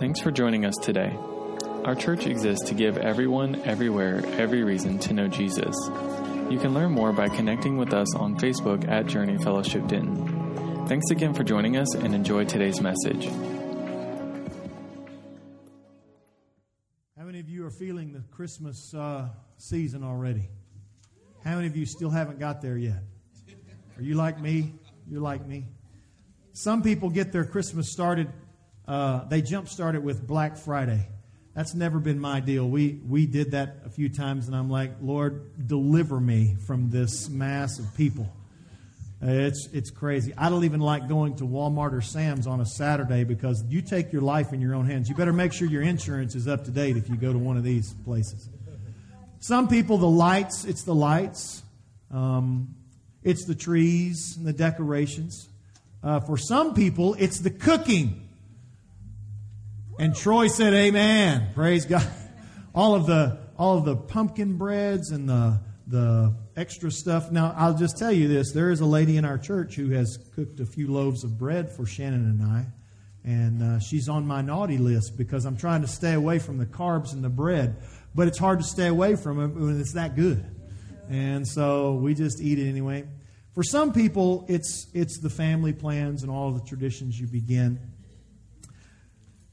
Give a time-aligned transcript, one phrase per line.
[0.00, 1.14] Thanks for joining us today.
[1.84, 5.76] Our church exists to give everyone, everywhere, every reason to know Jesus.
[6.48, 10.86] You can learn more by connecting with us on Facebook at Journey Fellowship Denton.
[10.86, 13.26] Thanks again for joining us and enjoy today's message.
[17.18, 19.28] How many of you are feeling the Christmas uh,
[19.58, 20.48] season already?
[21.44, 23.02] How many of you still haven't got there yet?
[23.98, 24.72] Are you like me?
[25.06, 25.66] You're like me.
[26.54, 28.32] Some people get their Christmas started,
[28.90, 31.06] uh, they jump started with Black Friday.
[31.54, 32.68] That's never been my deal.
[32.68, 37.28] We, we did that a few times, and I'm like, Lord, deliver me from this
[37.28, 38.28] mass of people.
[39.22, 40.34] It's, it's crazy.
[40.36, 44.12] I don't even like going to Walmart or Sam's on a Saturday because you take
[44.12, 45.08] your life in your own hands.
[45.08, 47.56] You better make sure your insurance is up to date if you go to one
[47.56, 48.48] of these places.
[49.38, 51.62] Some people, the lights, it's the lights,
[52.10, 52.74] um,
[53.22, 55.48] it's the trees and the decorations.
[56.02, 58.26] Uh, for some people, it's the cooking.
[60.00, 61.50] And Troy said, Amen.
[61.54, 62.10] Praise God.
[62.74, 67.30] All of the all of the pumpkin breads and the the extra stuff.
[67.30, 70.18] Now, I'll just tell you this: there is a lady in our church who has
[70.34, 72.66] cooked a few loaves of bread for Shannon and I,
[73.24, 76.64] and uh, she's on my naughty list because I'm trying to stay away from the
[76.64, 77.76] carbs and the bread.
[78.14, 80.42] But it's hard to stay away from it when it's that good,
[81.10, 83.06] and so we just eat it anyway.
[83.52, 87.80] For some people, it's it's the family plans and all the traditions you begin.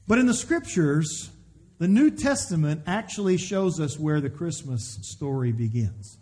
[0.08, 1.30] But in the scriptures,
[1.78, 6.16] the New Testament actually shows us where the Christmas story begins.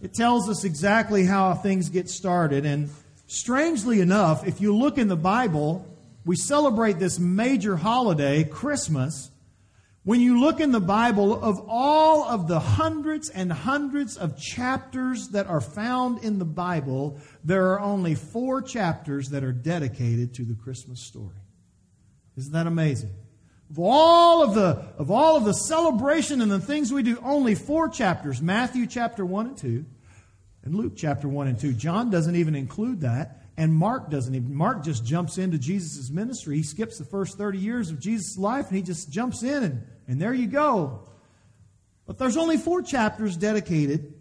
[0.00, 2.64] It tells us exactly how things get started.
[2.64, 2.88] And
[3.26, 5.86] strangely enough, if you look in the Bible,
[6.24, 9.30] we celebrate this major holiday, Christmas.
[10.04, 15.28] When you look in the Bible, of all of the hundreds and hundreds of chapters
[15.28, 20.44] that are found in the Bible, there are only four chapters that are dedicated to
[20.44, 21.41] the Christmas story.
[22.36, 23.10] Isn't that amazing?
[23.70, 27.54] Of all of the of all of the celebration and the things we do, only
[27.54, 29.86] four chapters: Matthew chapter one and two,
[30.62, 31.72] and Luke chapter one and two.
[31.72, 34.54] John doesn't even include that, and Mark doesn't even.
[34.54, 36.56] Mark just jumps into Jesus' ministry.
[36.56, 39.86] He skips the first thirty years of Jesus' life, and he just jumps in, and
[40.06, 41.08] and there you go.
[42.06, 44.12] But there's only four chapters dedicated,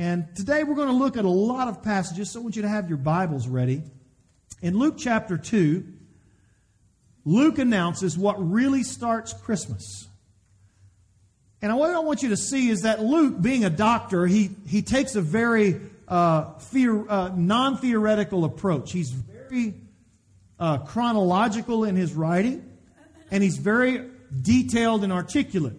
[0.00, 2.32] and today we're going to look at a lot of passages.
[2.32, 3.82] So I want you to have your Bibles ready.
[4.62, 5.92] In Luke chapter two.
[7.26, 10.06] Luke announces what really starts Christmas.
[11.60, 14.80] And what I want you to see is that Luke, being a doctor, he, he
[14.80, 18.92] takes a very uh, theor- uh, non theoretical approach.
[18.92, 19.74] He's very
[20.60, 22.64] uh, chronological in his writing,
[23.32, 24.08] and he's very
[24.42, 25.74] detailed and articulate.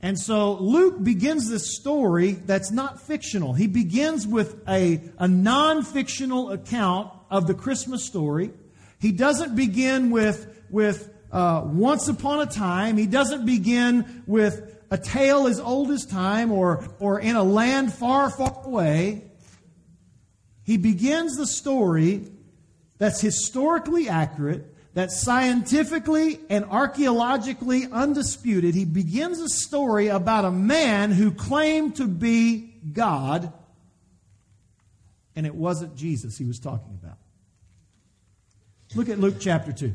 [0.00, 3.52] And so Luke begins this story that's not fictional.
[3.52, 8.52] He begins with a, a non fictional account of the Christmas story.
[9.00, 12.96] He doesn't begin with, with uh, once upon a time.
[12.96, 17.94] He doesn't begin with a tale as old as time or, or in a land
[17.94, 19.24] far, far away.
[20.64, 22.24] He begins the story
[22.98, 28.74] that's historically accurate, that's scientifically and archaeologically undisputed.
[28.74, 33.52] He begins a story about a man who claimed to be God,
[35.34, 37.19] and it wasn't Jesus he was talking about.
[38.94, 39.92] Look at Luke chapter 2.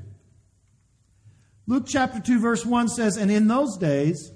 [1.68, 4.32] Luke chapter 2, verse 1 says, And in those days,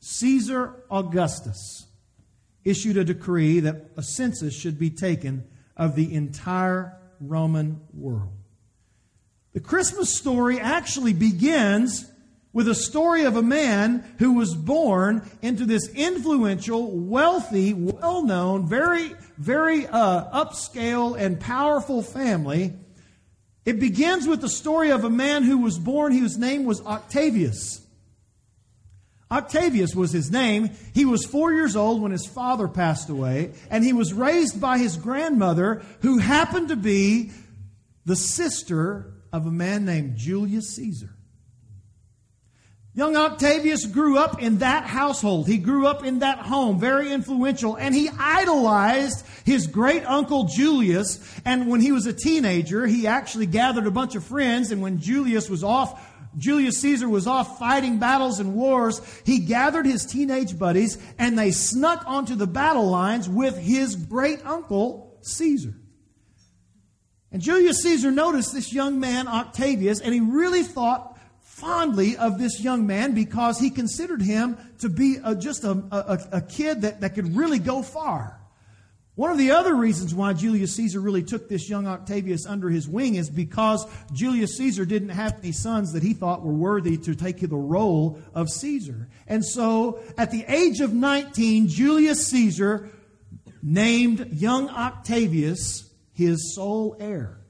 [0.00, 1.86] Caesar Augustus
[2.64, 5.44] issued a decree that a census should be taken
[5.76, 8.32] of the entire Roman world.
[9.54, 12.10] The Christmas story actually begins
[12.52, 18.66] with a story of a man who was born into this influential, wealthy, well known,
[18.66, 22.74] very, very uh, upscale and powerful family.
[23.68, 27.84] It begins with the story of a man who was born, whose name was Octavius.
[29.30, 30.70] Octavius was his name.
[30.94, 34.78] He was four years old when his father passed away, and he was raised by
[34.78, 37.30] his grandmother, who happened to be
[38.06, 41.10] the sister of a man named Julius Caesar.
[42.98, 45.46] Young Octavius grew up in that household.
[45.46, 51.20] He grew up in that home, very influential, and he idolized his great uncle Julius.
[51.44, 54.98] And when he was a teenager, he actually gathered a bunch of friends, and when
[54.98, 56.04] Julius was off
[56.36, 61.52] Julius Caesar was off fighting battles and wars, he gathered his teenage buddies and they
[61.52, 65.74] snuck onto the battle lines with his great uncle Caesar.
[67.32, 71.17] And Julius Caesar noticed this young man, Octavius, and he really thought
[71.60, 76.38] fondly of this young man because he considered him to be a, just a, a,
[76.38, 78.38] a kid that, that could really go far.
[79.18, 82.88] One of the other reasons why Julius Caesar really took this young Octavius under his
[82.88, 87.16] wing is because Julius Caesar didn't have any sons that he thought were worthy to
[87.16, 89.08] take the role of Caesar.
[89.26, 92.90] And so, at the age of 19, Julius Caesar
[93.60, 97.40] named young Octavius his sole heir.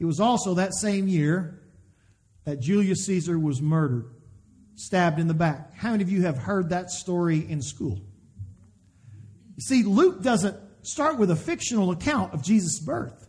[0.00, 1.60] It was also that same year
[2.44, 4.06] that Julius Caesar was murdered,
[4.74, 5.74] stabbed in the back.
[5.76, 8.00] How many of you have heard that story in school?
[9.56, 13.28] You see, Luke doesn't start with a fictional account of Jesus' birth.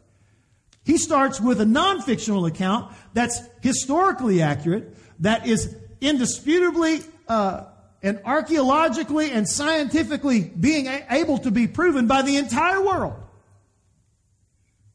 [0.83, 7.65] He starts with a non fictional account that's historically accurate, that is indisputably uh,
[8.03, 13.15] and archaeologically and scientifically being a- able to be proven by the entire world.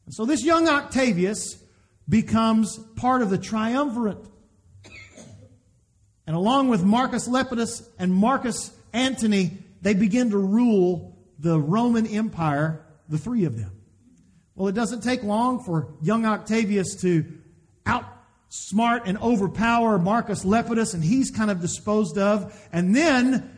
[0.05, 1.60] And so this young Octavius
[2.11, 4.23] becomes part of the triumvirate.
[6.27, 12.85] And along with Marcus Lepidus and Marcus Antony, they begin to rule the Roman Empire,
[13.07, 13.71] the three of them.
[14.55, 17.25] Well, it doesn't take long for young Octavius to
[17.85, 22.53] outsmart and overpower Marcus Lepidus, and he's kind of disposed of.
[22.73, 23.57] And then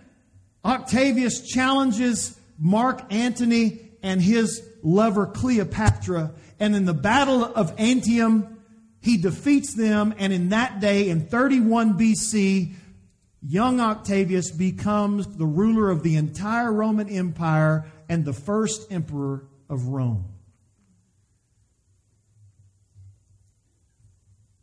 [0.64, 6.32] Octavius challenges Mark Antony and his lover Cleopatra.
[6.64, 8.58] And in the Battle of Actium,
[9.02, 10.16] he defeats them.
[10.18, 12.76] And in that day, in 31 BC,
[13.42, 19.88] young Octavius becomes the ruler of the entire Roman Empire and the first emperor of
[19.88, 20.24] Rome.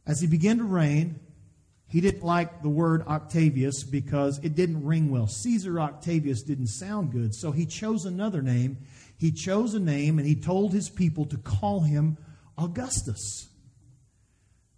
[0.06, 1.20] As he began to reign,
[1.86, 5.26] he didn't like the word Octavius because it didn't ring well.
[5.26, 8.78] Caesar Octavius didn't sound good, so he chose another name.
[9.20, 12.16] He chose a name and he told his people to call him
[12.56, 13.48] Augustus.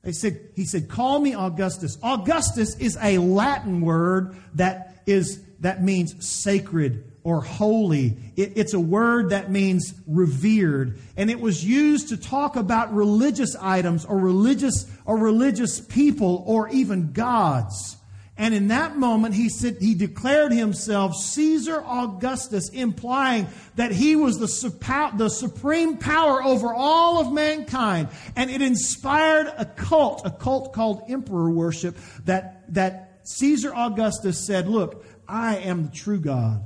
[0.03, 1.97] They said, he said, call me Augustus.
[2.03, 8.17] Augustus is a Latin word that is, that means sacred or holy.
[8.35, 10.99] It, it's a word that means revered.
[11.17, 16.69] And it was used to talk about religious items or religious, or religious people or
[16.71, 17.97] even gods.
[18.43, 23.47] And in that moment, he said, he declared himself Caesar Augustus, implying
[23.77, 28.09] that he was the, the supreme power over all of mankind.
[28.35, 34.67] And it inspired a cult, a cult called emperor worship that, that Caesar Augustus said,
[34.67, 36.65] look, I am the true God.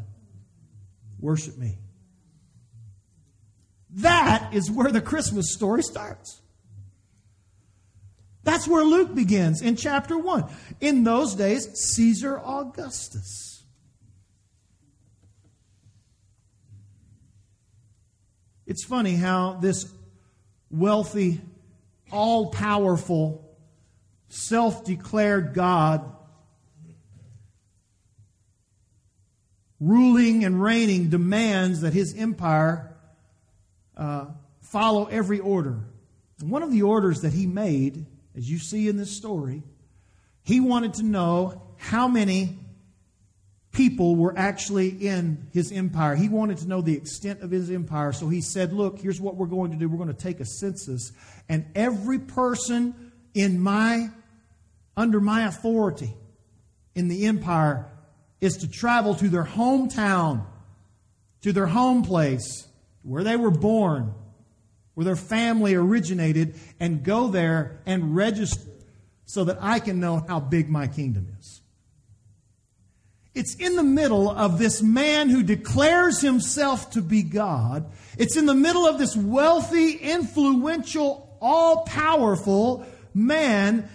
[1.21, 1.77] Worship me.
[3.97, 6.41] That is where the Christmas story starts.
[8.47, 10.45] That's where Luke begins in chapter 1.
[10.81, 13.65] In those days, Caesar Augustus.
[18.65, 19.93] It's funny how this
[20.71, 21.41] wealthy,
[22.13, 23.59] all powerful,
[24.29, 26.09] self declared God,
[29.81, 32.97] ruling and reigning, demands that his empire
[33.97, 34.27] uh,
[34.61, 35.81] follow every order.
[36.41, 39.63] One of the orders that he made as you see in this story,
[40.43, 42.59] he wanted to know how many
[43.73, 46.15] people were actually in his empire.
[46.15, 48.13] He wanted to know the extent of his empire.
[48.13, 49.89] So he said, Look, here's what we're going to do.
[49.89, 51.13] We're going to take a census,
[51.49, 54.09] and every person in my
[54.97, 56.15] under my authority
[56.95, 57.87] in the empire
[58.41, 60.47] is to travel to their hometown,
[61.43, 62.67] to their home place,
[63.03, 64.15] where they were born,
[64.97, 68.71] where their family originated and go there and register
[69.27, 71.61] so that I can know how big my kingdom is.
[73.35, 77.93] It's in the middle of this man who declares himself to be God.
[78.17, 83.91] It's in the middle of this wealthy, influential, all powerful man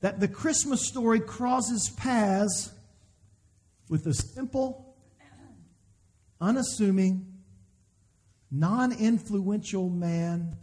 [0.00, 2.72] that the Christmas story crosses paths
[3.90, 4.96] with a simple,
[6.40, 7.33] unassuming,
[8.54, 10.56] non influential man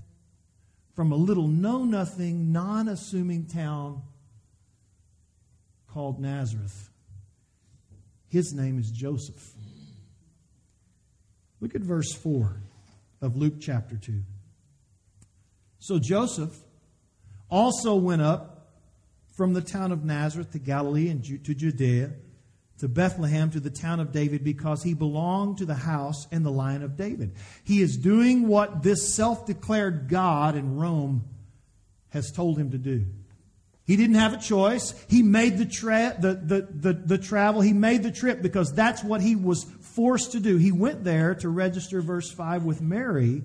[0.95, 4.01] from a little know nothing, non assuming town
[5.87, 6.89] called Nazareth.
[8.29, 9.51] His name is Joseph.
[11.59, 12.55] Look at verse 4
[13.21, 14.21] of Luke chapter 2.
[15.79, 16.57] So Joseph
[17.49, 18.69] also went up
[19.35, 22.11] from the town of Nazareth to Galilee and to Judea
[22.81, 26.51] to Bethlehem, to the town of David, because he belonged to the house and the
[26.51, 27.35] line of David.
[27.63, 31.23] He is doing what this self declared God in Rome
[32.09, 33.05] has told him to do.
[33.83, 34.95] He didn't have a choice.
[35.07, 39.03] He made the, tra- the, the, the, the travel, he made the trip because that's
[39.03, 40.57] what he was forced to do.
[40.57, 43.43] He went there to register, verse 5, with Mary,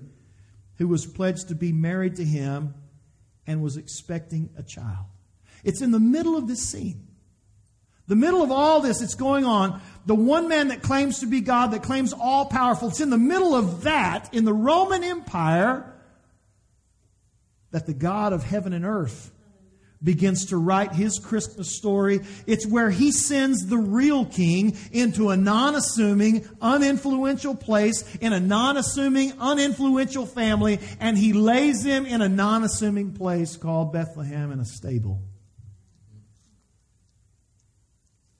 [0.77, 2.73] who was pledged to be married to him
[3.45, 5.05] and was expecting a child.
[5.63, 7.06] It's in the middle of this scene
[8.07, 11.41] The middle of all this that's going on, the one man that claims to be
[11.41, 15.93] God, that claims all powerful, it's in the middle of that, in the Roman Empire,
[17.71, 19.31] that the God of heaven and earth
[20.01, 22.21] begins to write his Christmas story.
[22.45, 28.39] It's where he sends the real king into a non assuming, uninfluential place, in a
[28.39, 34.51] non assuming, uninfluential family, and he lays him in a non assuming place called Bethlehem
[34.51, 35.21] in a stable.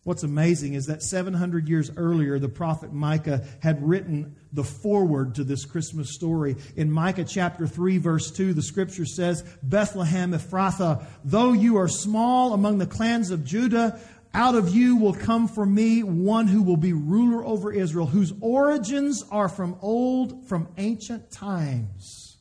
[0.07, 5.43] What's amazing is that 700 years earlier, the prophet Micah had written the foreword to
[5.43, 6.55] this Christmas story.
[6.77, 12.53] In Micah chapter 3, verse 2, the scripture says, Bethlehem Ephrathah, though you are small
[12.53, 13.99] among the clans of Judah,
[14.33, 18.31] out of you will come for me one who will be ruler over Israel, whose
[18.39, 22.37] origins are from old, from ancient times.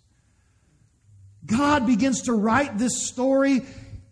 [1.44, 3.62] God begins to write this story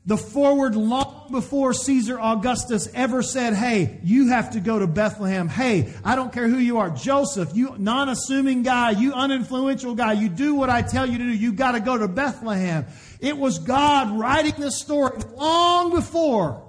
[0.06, 5.49] the foreword long before Caesar Augustus ever said, Hey, you have to go to Bethlehem.
[5.49, 6.90] Hey, I don't care who you are.
[6.90, 11.25] Joseph, you non assuming guy, you uninfluential guy, you do what I tell you to
[11.25, 11.30] do.
[11.30, 12.87] You got to go to Bethlehem.
[13.20, 16.62] It was God writing this story long before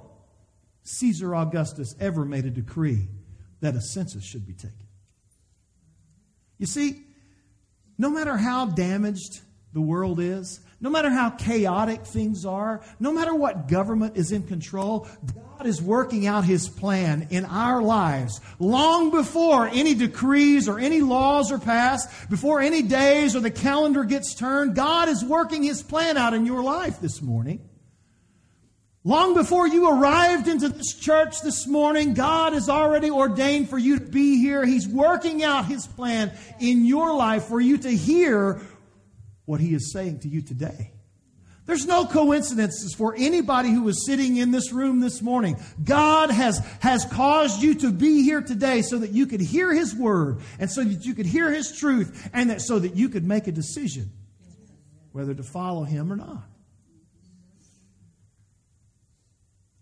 [0.84, 3.10] Caesar Augustus ever made a decree
[3.60, 4.72] that a census should be taken.
[6.58, 7.04] You see,
[7.98, 9.42] no matter how damaged
[9.74, 14.44] the world is, no matter how chaotic things are, no matter what government is in
[14.44, 20.78] control, God is working out His plan in our lives long before any decrees or
[20.78, 24.76] any laws are passed, before any days or the calendar gets turned.
[24.76, 27.68] God is working His plan out in your life this morning.
[29.04, 33.98] Long before you arrived into this church this morning, God has already ordained for you
[33.98, 34.66] to be here.
[34.66, 38.62] He's working out His plan in your life for you to hear
[39.46, 40.92] what he is saying to you today.
[41.66, 45.58] There's no coincidences for anybody who is sitting in this room this morning.
[45.84, 49.96] God has, has caused you to be here today so that you could hear His
[49.96, 53.26] word and so that you could hear His truth and that so that you could
[53.26, 54.12] make a decision
[55.12, 56.44] whether to follow Him or not.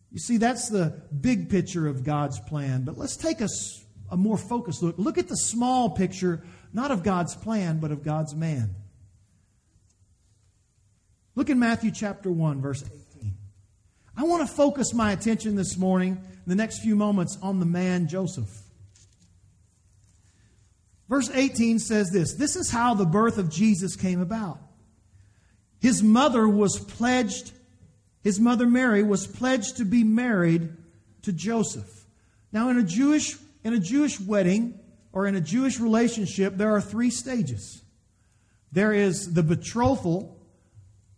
[0.09, 2.83] You see, that's the big picture of God's plan.
[2.83, 3.49] But let's take a,
[4.11, 4.97] a more focused look.
[4.97, 8.75] Look at the small picture, not of God's plan, but of God's man.
[11.35, 13.33] Look in Matthew chapter 1, verse 18.
[14.15, 17.65] I want to focus my attention this morning, in the next few moments, on the
[17.65, 18.49] man Joseph.
[21.09, 24.59] Verse 18 says this This is how the birth of Jesus came about.
[25.79, 27.51] His mother was pledged,
[28.21, 30.69] his mother Mary was pledged to be married
[31.23, 32.05] to Joseph.
[32.51, 34.79] Now, in a Jewish, in a Jewish wedding
[35.11, 37.81] or in a Jewish relationship, there are three stages.
[38.71, 40.39] There is the betrothal,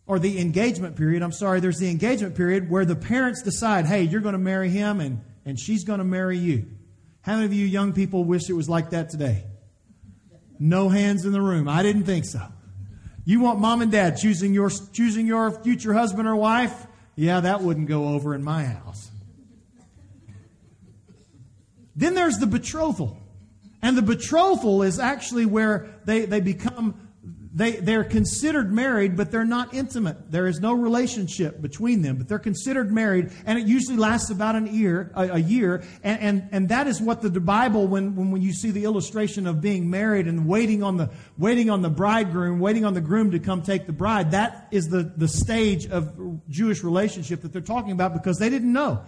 [0.06, 4.02] or the engagement period, I'm sorry, there's the engagement period where the parents decide, hey,
[4.02, 6.66] you're going to marry him and, and she's going to marry you.
[7.22, 9.44] How many of you young people wish it was like that today?
[10.58, 11.68] No hands in the room.
[11.68, 12.40] I didn't think so.
[13.24, 16.86] You want mom and dad choosing your, choosing your future husband or wife?
[17.16, 19.10] Yeah, that wouldn't go over in my house.
[21.96, 23.18] Then there's the betrothal.
[23.82, 27.05] And the betrothal is actually where they, they become
[27.56, 30.30] they, they're considered married, but they're not intimate.
[30.30, 34.56] There is no relationship between them, but they're considered married, and it usually lasts about
[34.56, 35.82] an year, a, a year.
[36.02, 38.84] And, and, and that is what the, the Bible, when, when, when you see the
[38.84, 41.08] illustration of being married and waiting on the,
[41.38, 44.88] waiting on the bridegroom, waiting on the groom to come take the bride, that is
[44.88, 46.14] the, the stage of
[46.50, 49.02] Jewish relationship that they're talking about because they didn't know.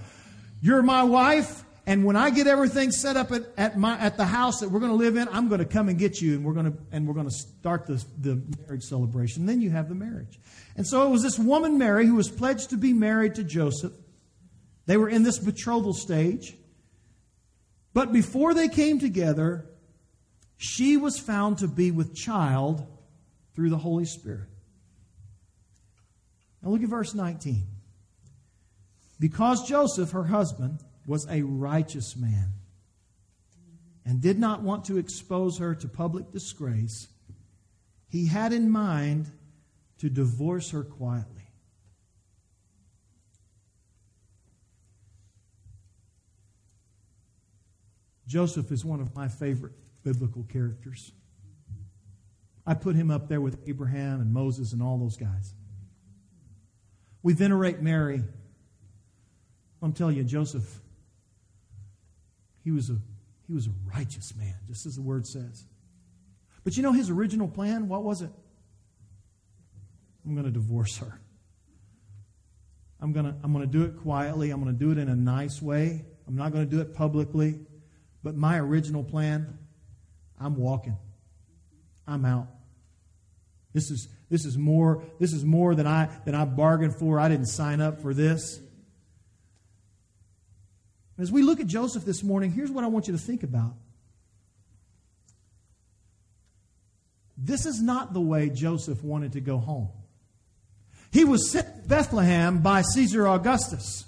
[0.62, 4.26] You're my wife, and when I get everything set up at, at, my, at the
[4.26, 6.44] house that we're going to live in, I'm going to come and get you, and
[6.44, 9.46] we're going to, and we're going to start the, the marriage celebration.
[9.46, 10.38] Then you have the marriage.
[10.76, 13.94] And so it was this woman, Mary, who was pledged to be married to Joseph.
[14.84, 16.54] They were in this betrothal stage.
[17.94, 19.64] But before they came together,
[20.58, 22.86] she was found to be with child
[23.54, 24.50] through the Holy Spirit.
[26.62, 27.66] Now look at verse 19.
[29.18, 32.52] Because Joseph, her husband, was a righteous man
[34.04, 37.08] and did not want to expose her to public disgrace,
[38.08, 39.26] he had in mind
[39.98, 41.50] to divorce her quietly.
[48.26, 49.72] Joseph is one of my favorite
[50.04, 51.12] biblical characters.
[52.66, 55.54] I put him up there with Abraham and Moses and all those guys.
[57.22, 58.22] We venerate Mary.
[59.80, 60.82] I'm telling you, Joseph
[62.68, 62.98] he was a,
[63.46, 65.64] he was a righteous man, just as the word says.
[66.64, 67.88] But you know his original plan?
[67.88, 68.28] What was it?
[70.22, 71.18] I'm going to divorce her.
[73.00, 74.50] I'm going to, I'm going to do it quietly.
[74.50, 76.04] I'm going to do it in a nice way.
[76.26, 77.58] I'm not going to do it publicly.
[78.22, 79.56] But my original plan,
[80.38, 80.98] I'm walking.
[82.06, 82.48] I'm out.
[83.72, 87.18] This is this is more this is more than I than I bargained for.
[87.18, 88.60] I didn't sign up for this.
[91.18, 93.74] As we look at Joseph this morning, here's what I want you to think about.
[97.36, 99.88] This is not the way Joseph wanted to go home.
[101.10, 104.04] He was sent to Bethlehem by Caesar Augustus.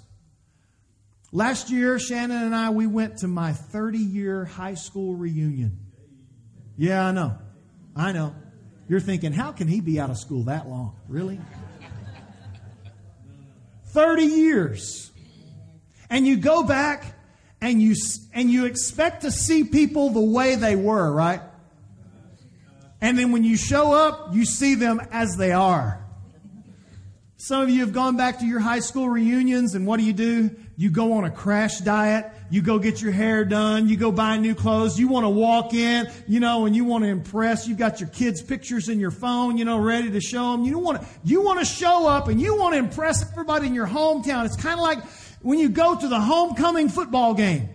[1.33, 5.79] Last year, Shannon and I, we went to my 30 year high school reunion.
[6.77, 7.37] Yeah, I know.
[7.95, 8.35] I know.
[8.87, 10.95] You're thinking, how can he be out of school that long?
[11.07, 11.39] Really?
[13.87, 15.10] 30 years.
[16.11, 17.05] And you go back
[17.61, 17.95] and you,
[18.33, 21.41] and you expect to see people the way they were, right?
[22.99, 26.05] And then when you show up, you see them as they are.
[27.37, 30.13] Some of you have gone back to your high school reunions, and what do you
[30.13, 30.55] do?
[30.77, 32.31] You go on a crash diet.
[32.51, 33.87] You go get your hair done.
[33.87, 34.99] You go buy new clothes.
[34.99, 37.67] You want to walk in, you know, and you want to impress.
[37.67, 40.65] You've got your kids' pictures in your phone, you know, ready to show them.
[40.65, 43.73] You want to, you want to show up and you want to impress everybody in
[43.73, 44.45] your hometown.
[44.45, 44.99] It's kind of like
[45.41, 47.69] when you go to the homecoming football game.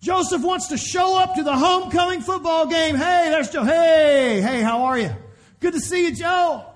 [0.00, 2.94] Joseph wants to show up to the homecoming football game.
[2.94, 3.64] Hey, there's Joe.
[3.64, 5.10] Hey, hey, how are you?
[5.60, 6.66] Good to see you, Joe.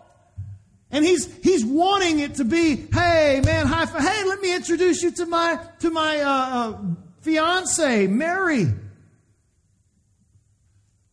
[0.90, 3.90] And he's, he's wanting it to be, hey, man, five.
[3.90, 6.78] Hey, let me introduce you to my, to my, uh, uh,
[7.20, 8.66] fiance, Mary.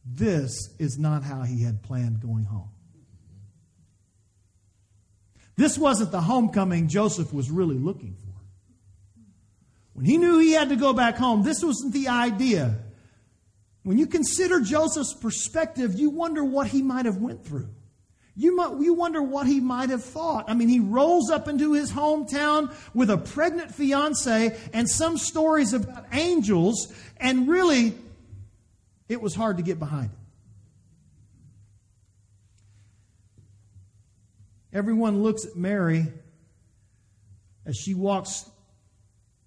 [0.05, 2.69] This is not how he had planned going home.
[5.55, 8.33] This wasn't the homecoming Joseph was really looking for.
[9.93, 12.75] When he knew he had to go back home, this wasn't the idea.
[13.83, 17.69] When you consider Joseph's perspective, you wonder what he might have went through.
[18.35, 20.49] You, might, you wonder what he might have thought.
[20.49, 25.71] I mean, he rolls up into his hometown with a pregnant fiance and some stories
[25.71, 27.93] about angels, and really,
[29.07, 30.24] it was hard to get behind it.
[34.75, 36.05] Everyone looks at Mary
[37.65, 38.43] as she walks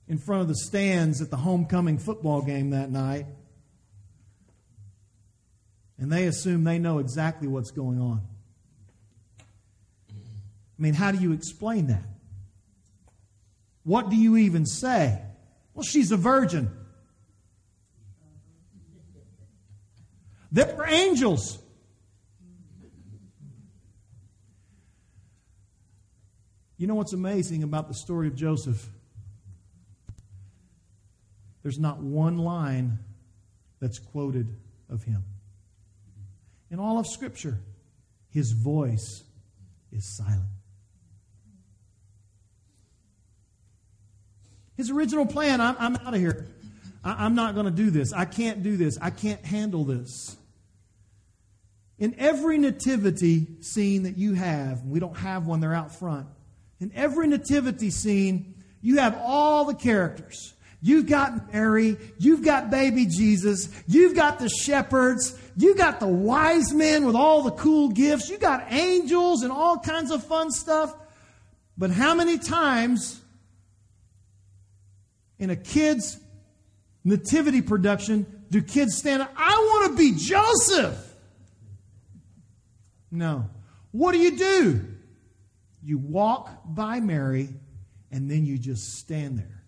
[0.09, 3.27] in front of the stands at the homecoming football game that night.
[5.99, 8.23] And they assume they know exactly what's going on.
[10.19, 10.23] I
[10.79, 12.05] mean, how do you explain that?
[13.85, 15.21] What do you even say?
[15.75, 16.71] Well, she's a virgin.
[20.51, 21.59] There were angels.
[26.79, 28.89] You know what's amazing about the story of Joseph?
[31.63, 33.01] There's not one line
[33.81, 34.47] that's quoted
[34.89, 35.25] of him.
[36.71, 37.59] In all of Scripture,
[38.31, 39.25] his voice
[39.91, 40.45] is silent.
[44.77, 46.47] His original plan I'm, I'm out of here.
[47.03, 48.13] I, I'm not going to do this.
[48.13, 48.97] I can't do this.
[49.03, 50.37] I can't handle this.
[51.99, 56.29] In every nativity scene that you have, we don't have one, they're out front.
[56.81, 60.55] In every nativity scene, you have all the characters.
[60.81, 66.73] You've got Mary, you've got baby Jesus, you've got the shepherds, you got the wise
[66.73, 70.95] men with all the cool gifts, you got angels and all kinds of fun stuff.
[71.77, 73.21] But how many times
[75.41, 76.21] in a kid's
[77.03, 79.33] nativity production do kids stand up?
[79.37, 80.97] I want to be Joseph.
[83.11, 83.51] No.
[83.91, 84.85] What do you do?
[85.89, 87.49] You walk by Mary
[88.11, 89.65] and then you just stand there.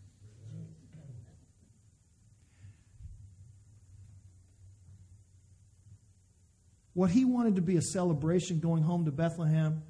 [6.92, 9.82] What he wanted to be a celebration going home to Bethlehem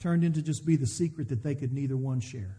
[0.00, 2.58] turned into just be the secret that they could neither one share.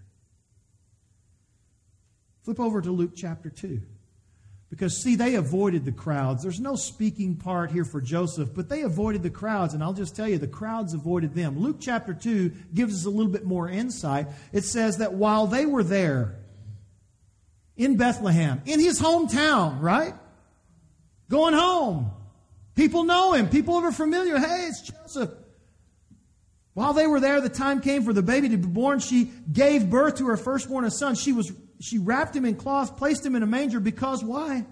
[2.42, 3.84] Flip over to Luke chapter 2.
[4.70, 6.44] Because, see, they avoided the crowds.
[6.44, 9.74] There's no speaking part here for Joseph, but they avoided the crowds.
[9.74, 11.60] And I'll just tell you, the crowds avoided them.
[11.60, 14.28] Luke chapter 2 gives us a little bit more insight.
[14.54, 16.36] It says that while they were there
[17.78, 20.14] in Bethlehem, in his hometown, right?
[21.30, 22.12] Going home.
[22.76, 23.50] People know him.
[23.50, 24.38] People are familiar.
[24.38, 25.32] Hey, it's Joseph.
[26.74, 29.00] While they were there, the time came for the baby to be born.
[29.00, 31.16] She gave birth to her firstborn, a son.
[31.16, 34.66] She was she wrapped him in cloth, placed him in a manger because why?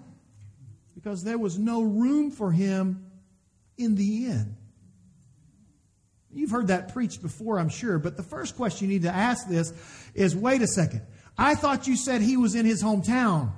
[0.94, 3.06] Because there was no room for him
[3.76, 4.56] in the inn.
[6.32, 9.48] You've heard that preached before, I'm sure, but the first question you need to ask
[9.48, 9.72] this
[10.14, 11.02] is wait a second.
[11.36, 13.52] I thought you said he was in his hometown.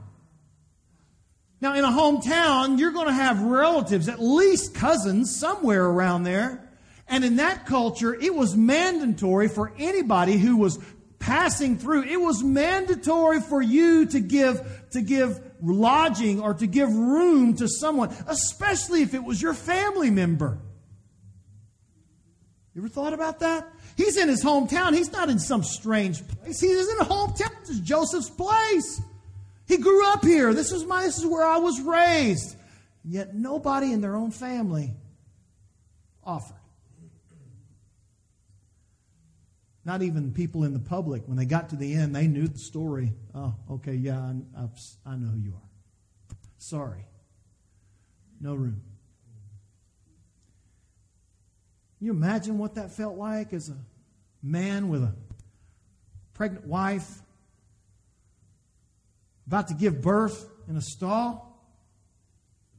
[1.61, 6.67] Now, in a hometown, you're going to have relatives, at least cousins, somewhere around there.
[7.07, 10.79] And in that culture, it was mandatory for anybody who was
[11.31, 12.03] passing through.
[12.03, 17.69] It was mandatory for you to give, to give lodging or to give room to
[17.69, 20.59] someone, especially if it was your family member.
[22.75, 23.69] You ever thought about that?
[23.97, 24.93] He's in his hometown.
[24.93, 26.61] He's not in some strange place.
[26.61, 27.61] He's in a hometown.
[27.61, 29.01] This is Joseph's place.
[29.69, 30.53] He grew up here.
[30.53, 32.57] This is my this is where I was raised.
[33.05, 34.95] Yet nobody in their own family
[36.25, 36.60] offered.
[39.85, 41.23] Not even people in the public.
[41.27, 43.13] When they got to the end, they knew the story.
[43.35, 46.37] Oh, okay, yeah, I, I, I know who you are.
[46.59, 47.07] Sorry.
[48.41, 48.83] No room.
[52.01, 53.77] You imagine what that felt like as a
[54.43, 55.15] man with a
[56.33, 57.09] pregnant wife
[59.47, 61.47] about to give birth in a stall?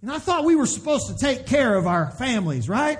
[0.02, 2.98] And I thought we were supposed to take care of our families, right?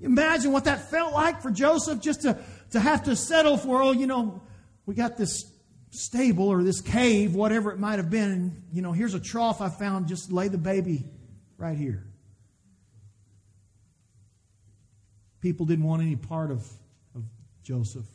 [0.00, 2.38] Imagine what that felt like for Joseph just to,
[2.70, 4.42] to have to settle for, oh, you know,
[4.86, 5.44] we got this
[5.90, 8.30] stable or this cave, whatever it might have been.
[8.30, 11.04] And, you know, here's a trough I found, just lay the baby
[11.58, 12.04] right here.
[15.40, 16.66] People didn't want any part of,
[17.14, 17.22] of
[17.62, 18.06] Joseph.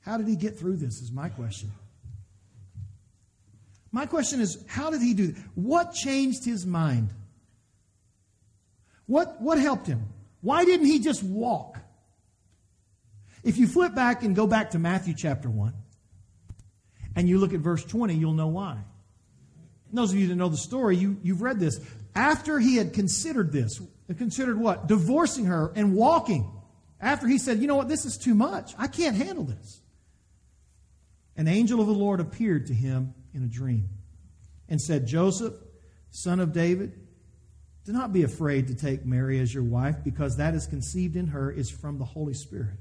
[0.00, 1.70] How did he get through this, is my question.
[3.90, 5.42] My question is, how did he do that?
[5.54, 7.10] What changed his mind?
[9.06, 10.06] What, what helped him?
[10.40, 11.78] Why didn't he just walk?
[13.44, 15.74] If you flip back and go back to Matthew chapter 1,
[17.16, 18.78] and you look at verse 20, you'll know why.
[19.92, 21.80] Those of you that know the story, you, you've read this.
[22.14, 23.80] After he had considered this,
[24.16, 24.86] considered what?
[24.86, 26.50] Divorcing her and walking.
[27.00, 28.72] After he said, you know what, this is too much.
[28.76, 29.80] I can't handle this.
[31.36, 33.88] An angel of the Lord appeared to him in a dream
[34.68, 35.54] and said, Joseph,
[36.10, 36.92] son of David,
[37.84, 41.28] do not be afraid to take Mary as your wife, because that is conceived in
[41.28, 42.76] her is from the Holy Spirit.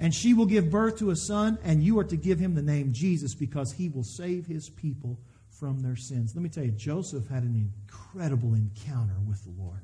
[0.00, 2.62] And she will give birth to a son, and you are to give him the
[2.62, 6.32] name Jesus, because he will save his people from their sins.
[6.34, 9.82] Let me tell you, Joseph had an incredible encounter with the Lord.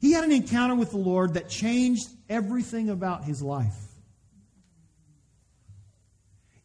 [0.00, 3.76] He had an encounter with the Lord that changed everything about his life.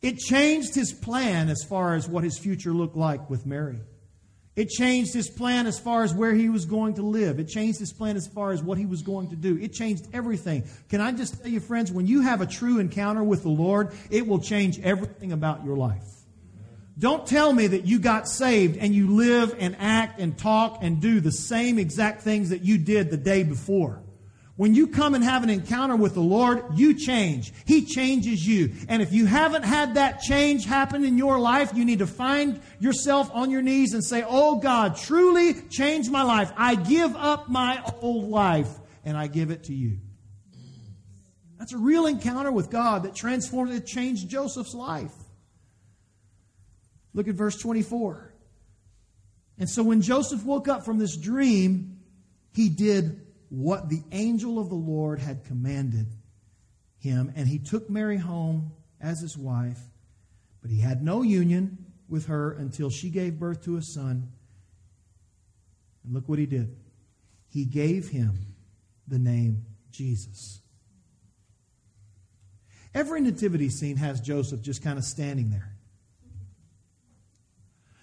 [0.02, 3.80] It changed his plan as far as what his future looked like with Mary.
[4.58, 7.40] It changed his plan as far as where he was going to live.
[7.40, 9.56] It changed his plan as far as what he was going to do.
[9.62, 10.64] It changed everything.
[10.90, 13.94] Can I just tell you, friends, when you have a true encounter with the Lord,
[14.10, 16.04] it will change everything about your life.
[16.98, 21.00] Don't tell me that you got saved and you live and act and talk and
[21.00, 24.02] do the same exact things that you did the day before.
[24.58, 27.54] When you come and have an encounter with the Lord, you change.
[27.66, 28.74] He changes you.
[28.90, 32.60] And if you haven't had that change happen in your life, you need to find
[32.80, 36.52] yourself on your knees and say, Oh God, truly change my life.
[36.58, 38.70] I give up my old life
[39.06, 40.00] and I give it to you.
[41.60, 45.14] That's a real encounter with God that transformed, it changed Joseph's life.
[47.14, 48.34] Look at verse 24.
[49.60, 52.00] And so when Joseph woke up from this dream,
[52.54, 56.08] he did what the angel of the Lord had commanded
[57.00, 59.80] him, and he took Mary home as his wife,
[60.62, 61.78] but he had no union
[62.10, 64.32] with her until she gave birth to a son.
[66.04, 66.76] And look what he did.
[67.50, 68.56] He gave him
[69.08, 70.62] the name Jesus.
[72.94, 75.76] Every nativity scene has Joseph just kind of standing there.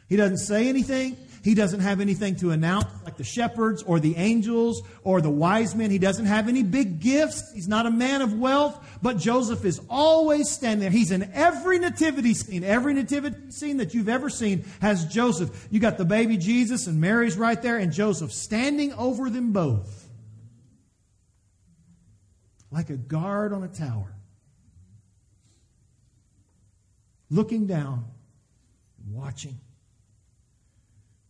[0.08, 1.16] He doesn't say anything.
[1.44, 5.74] He doesn't have anything to announce like the shepherds or the angels or the wise
[5.74, 5.90] men.
[5.90, 7.52] He doesn't have any big gifts.
[7.52, 10.90] He's not a man of wealth, but Joseph is always standing there.
[10.90, 12.64] He's in every nativity scene.
[12.64, 15.68] Every nativity scene that you've ever seen has Joseph.
[15.70, 20.08] You got the baby Jesus and Mary's right there and Joseph standing over them both.
[22.70, 24.14] Like a guard on a tower.
[27.28, 28.06] Looking down,
[29.10, 29.60] watching.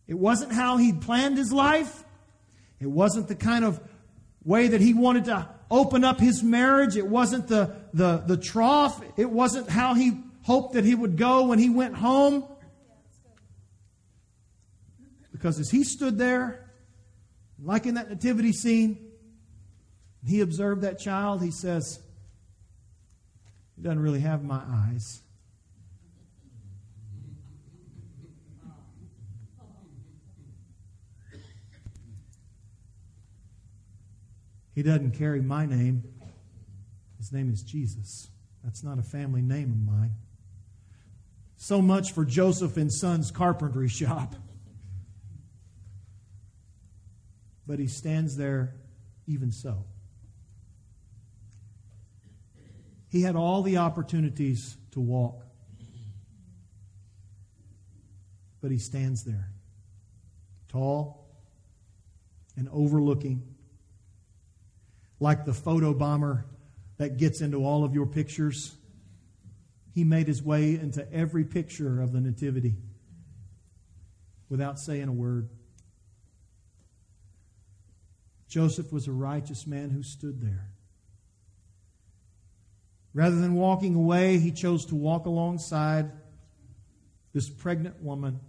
[0.07, 2.03] It wasn't how he'd planned his life.
[2.79, 3.79] It wasn't the kind of
[4.43, 6.95] way that he wanted to open up his marriage.
[6.95, 9.01] It wasn't the, the, the trough.
[9.17, 12.45] It wasn't how he hoped that he would go when he went home.
[15.31, 16.69] Because as he stood there,
[17.61, 19.11] like in that nativity scene,
[20.25, 21.99] he observed that child, he says,
[23.75, 25.21] He doesn't really have my eyes.
[34.75, 36.03] He doesn't carry my name.
[37.17, 38.29] His name is Jesus.
[38.61, 40.11] That's not a family name of mine.
[41.55, 44.35] So much for Joseph and Sons carpentry shop.
[47.65, 48.75] But he stands there
[49.27, 49.85] even so.
[53.07, 55.45] He had all the opportunities to walk.
[58.61, 59.51] But he stands there,
[60.67, 61.29] tall
[62.57, 63.54] and overlooking,
[65.19, 66.45] like the photo bomber
[66.97, 68.75] that gets into all of your pictures.
[69.93, 72.75] He made his way into every picture of the Nativity
[74.49, 75.49] without saying a word.
[78.47, 80.69] Joseph was a righteous man who stood there.
[83.13, 86.11] Rather than walking away, he chose to walk alongside
[87.33, 88.39] this pregnant woman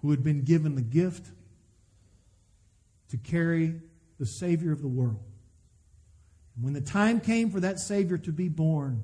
[0.00, 1.30] who had been given the gift
[3.08, 3.80] to carry
[4.18, 5.22] the Savior of the world.
[6.60, 9.02] When the time came for that Savior to be born,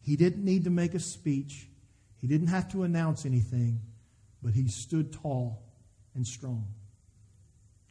[0.00, 1.68] he didn't need to make a speech,
[2.18, 3.80] he didn't have to announce anything,
[4.42, 5.62] but he stood tall
[6.14, 6.66] and strong.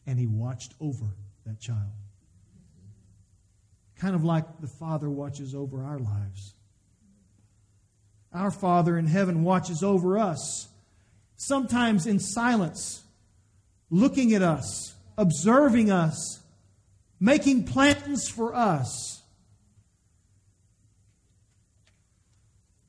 [0.05, 1.05] And he watched over
[1.45, 1.91] that child.
[3.97, 6.53] Kind of like the Father watches over our lives.
[8.33, 10.67] Our Father in heaven watches over us,
[11.35, 13.03] sometimes in silence,
[13.89, 16.42] looking at us, observing us,
[17.23, 19.21] making plans for us.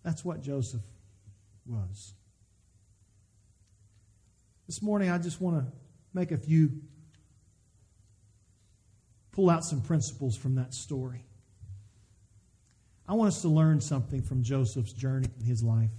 [0.03, 0.83] That's what Joseph
[1.65, 2.15] was.
[4.67, 5.73] This morning, I just want to
[6.13, 6.73] make a few
[9.31, 11.25] pull out some principles from that story.
[13.07, 15.91] I want us to learn something from Joseph's journey in his life.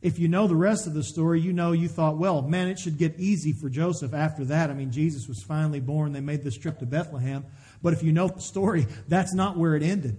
[0.00, 2.78] If you know the rest of the story, you know you thought, well, man, it
[2.78, 4.70] should get easy for Joseph after that.
[4.70, 6.12] I mean, Jesus was finally born.
[6.12, 7.44] They made this trip to Bethlehem.
[7.82, 10.16] But if you know the story, that's not where it ended.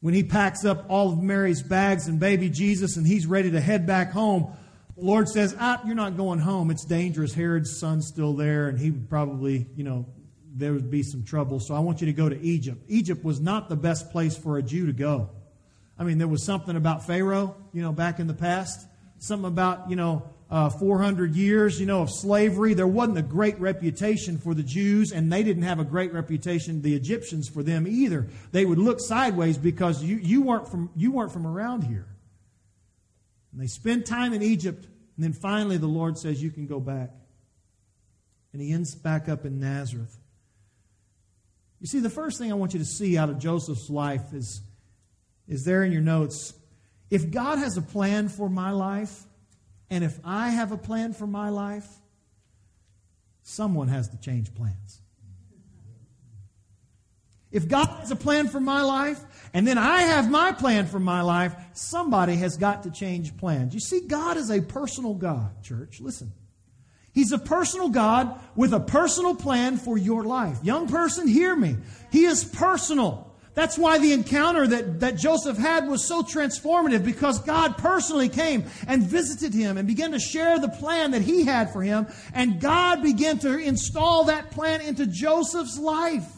[0.00, 3.60] When he packs up all of Mary's bags and baby Jesus and he's ready to
[3.60, 4.52] head back home,
[4.96, 6.70] the Lord says, ah, you're not going home.
[6.70, 7.32] It's dangerous.
[7.32, 10.06] Herod's son's still there, and he would probably, you know,
[10.52, 11.58] there would be some trouble.
[11.58, 12.84] So I want you to go to Egypt.
[12.88, 15.30] Egypt was not the best place for a Jew to go.
[15.98, 18.86] I mean, there was something about Pharaoh, you know, back in the past.
[19.18, 22.74] Something about, you know, uh, 400 years, you know, of slavery.
[22.74, 26.82] There wasn't a great reputation for the Jews, and they didn't have a great reputation,
[26.82, 28.28] the Egyptians, for them either.
[28.52, 32.06] They would look sideways because you, you, weren't, from, you weren't from around here.
[33.52, 34.84] And they spend time in Egypt,
[35.16, 37.10] and then finally the Lord says, You can go back.
[38.52, 40.16] And he ends back up in Nazareth.
[41.80, 44.62] You see, the first thing I want you to see out of Joseph's life is,
[45.48, 46.54] is there in your notes.
[47.10, 49.24] If God has a plan for my life,
[49.90, 51.86] and if I have a plan for my life,
[53.42, 55.00] someone has to change plans.
[57.52, 59.20] If God has a plan for my life,
[59.52, 63.74] and then I have my plan for my life, somebody has got to change plans.
[63.74, 66.00] You see, God is a personal God, church.
[66.00, 66.32] Listen.
[67.12, 70.58] He's a personal God with a personal plan for your life.
[70.64, 71.76] Young person, hear me.
[72.10, 73.33] He is personal.
[73.54, 78.64] That's why the encounter that, that Joseph had was so transformative because God personally came
[78.88, 82.08] and visited him and began to share the plan that he had for him.
[82.32, 86.28] And God began to install that plan into Joseph's life.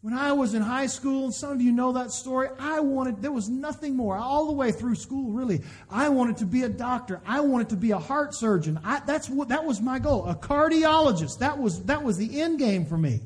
[0.00, 3.22] When I was in high school, and some of you know that story, I wanted,
[3.22, 5.62] there was nothing more, all the way through school, really.
[5.88, 7.20] I wanted to be a doctor.
[7.24, 8.80] I wanted to be a heart surgeon.
[8.82, 10.26] I, that's what, that was my goal.
[10.26, 11.38] A cardiologist.
[11.38, 13.20] That was, that was the end game for me.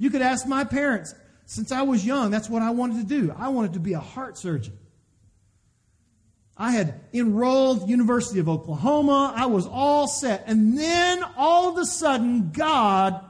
[0.00, 1.14] You could ask my parents.
[1.44, 3.34] Since I was young, that's what I wanted to do.
[3.36, 4.78] I wanted to be a heart surgeon.
[6.56, 9.34] I had enrolled University of Oklahoma.
[9.36, 10.44] I was all set.
[10.46, 13.22] And then all of a sudden, God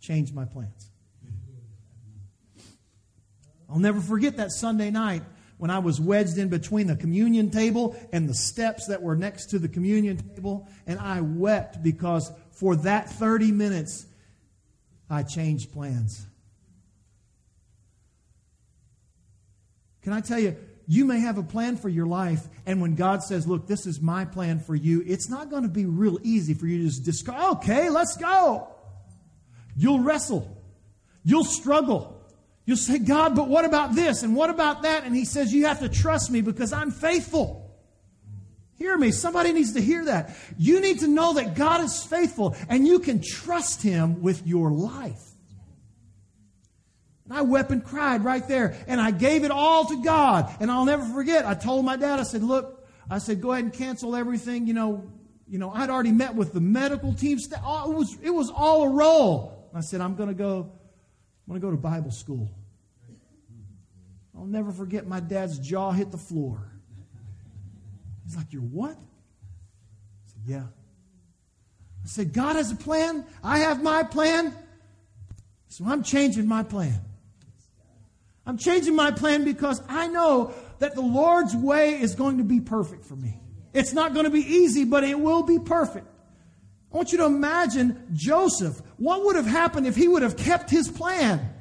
[0.00, 0.90] changed my plans.
[3.70, 5.22] I'll never forget that Sunday night
[5.58, 9.46] when I was wedged in between the communion table and the steps that were next
[9.50, 14.06] to the communion table, and I wept because for that 30 minutes,
[15.10, 16.26] I changed plans.
[20.02, 20.56] Can I tell you,
[20.88, 24.00] you may have a plan for your life, and when God says, Look, this is
[24.00, 27.04] my plan for you, it's not going to be real easy for you to just
[27.04, 28.68] discard, okay, let's go.
[29.76, 30.56] You'll wrestle.
[31.24, 32.20] You'll struggle.
[32.64, 35.04] You'll say, God, but what about this and what about that?
[35.04, 37.61] And He says, You have to trust me because I'm faithful.
[38.82, 39.12] Hear me.
[39.12, 40.34] Somebody needs to hear that.
[40.58, 44.72] You need to know that God is faithful and you can trust Him with your
[44.72, 45.22] life.
[47.24, 48.74] And I wept and cried right there.
[48.88, 50.52] And I gave it all to God.
[50.58, 51.46] And I'll never forget.
[51.46, 54.66] I told my dad, I said, look, I said, go ahead and cancel everything.
[54.66, 55.12] You know,
[55.46, 57.38] you know, I'd already met with the medical team.
[57.64, 59.70] Oh, it was, it was all a roll.
[59.72, 60.72] I said, I'm going to go,
[61.46, 62.50] I'm going to go to Bible school.
[64.36, 66.71] I'll never forget my dad's jaw hit the floor.
[68.32, 68.92] He's like, You're what?
[68.92, 70.62] I said, Yeah.
[72.02, 73.26] I said, God has a plan.
[73.44, 74.56] I have my plan.
[75.68, 76.98] So I'm changing my plan.
[78.46, 82.58] I'm changing my plan because I know that the Lord's way is going to be
[82.60, 83.38] perfect for me.
[83.74, 86.08] It's not going to be easy, but it will be perfect.
[86.92, 88.80] I want you to imagine Joseph.
[88.96, 91.51] What would have happened if he would have kept his plan?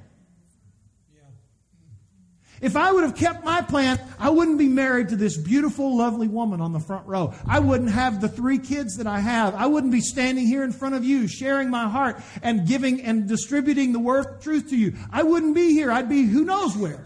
[2.61, 6.27] If I would have kept my plan, I wouldn't be married to this beautiful, lovely
[6.27, 7.33] woman on the front row.
[7.47, 9.55] I wouldn't have the three kids that I have.
[9.55, 13.27] I wouldn't be standing here in front of you, sharing my heart and giving and
[13.27, 14.93] distributing the word truth to you.
[15.11, 15.91] I wouldn't be here.
[15.91, 17.03] I'd be who knows where.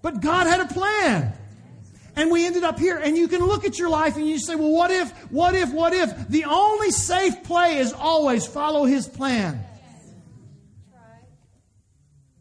[0.00, 1.34] But God had a plan.
[2.16, 2.96] And we ended up here.
[2.96, 5.72] And you can look at your life and you say, well, what if, what if,
[5.72, 6.28] what if?
[6.28, 9.62] The only safe play is always follow his plan.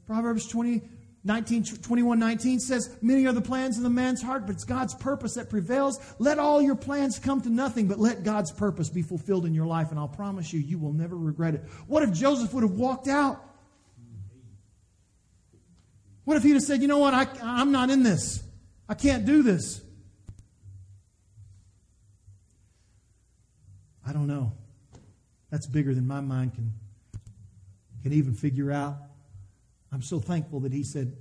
[0.08, 0.82] Proverbs 20,
[1.25, 4.95] 19, 21 19 says, Many are the plans in the man's heart, but it's God's
[4.95, 5.99] purpose that prevails.
[6.17, 9.65] Let all your plans come to nothing, but let God's purpose be fulfilled in your
[9.65, 11.62] life, and I'll promise you, you will never regret it.
[11.88, 13.43] What if Joseph would have walked out?
[16.23, 17.13] What if he'd have said, You know what?
[17.13, 18.41] I, I'm not in this.
[18.88, 19.82] I can't do this.
[24.08, 24.53] I don't know.
[25.51, 26.73] That's bigger than my mind can,
[28.03, 28.95] can even figure out.
[29.91, 31.15] I'm so thankful that he said,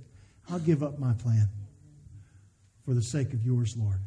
[0.49, 1.47] I'll give up my plan
[2.85, 3.99] for the sake of yours, Lord.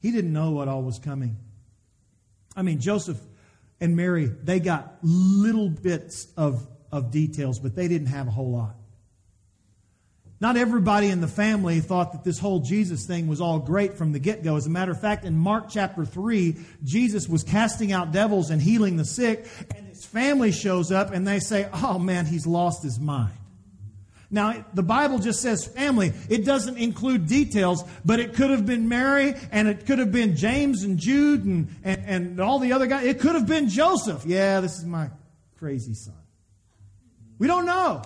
[0.00, 1.36] He didn't know what all was coming.
[2.56, 3.20] I mean, Joseph
[3.80, 8.52] and Mary, they got little bits of, of details, but they didn't have a whole
[8.52, 8.74] lot.
[10.42, 14.10] Not everybody in the family thought that this whole Jesus thing was all great from
[14.10, 14.56] the get go.
[14.56, 18.60] As a matter of fact, in Mark chapter 3, Jesus was casting out devils and
[18.60, 22.82] healing the sick, and his family shows up and they say, Oh man, he's lost
[22.82, 23.34] his mind.
[24.32, 26.12] Now, the Bible just says family.
[26.28, 30.34] It doesn't include details, but it could have been Mary and it could have been
[30.34, 33.06] James and Jude and, and, and all the other guys.
[33.06, 34.24] It could have been Joseph.
[34.26, 35.08] Yeah, this is my
[35.60, 36.16] crazy son.
[37.38, 38.02] We don't know.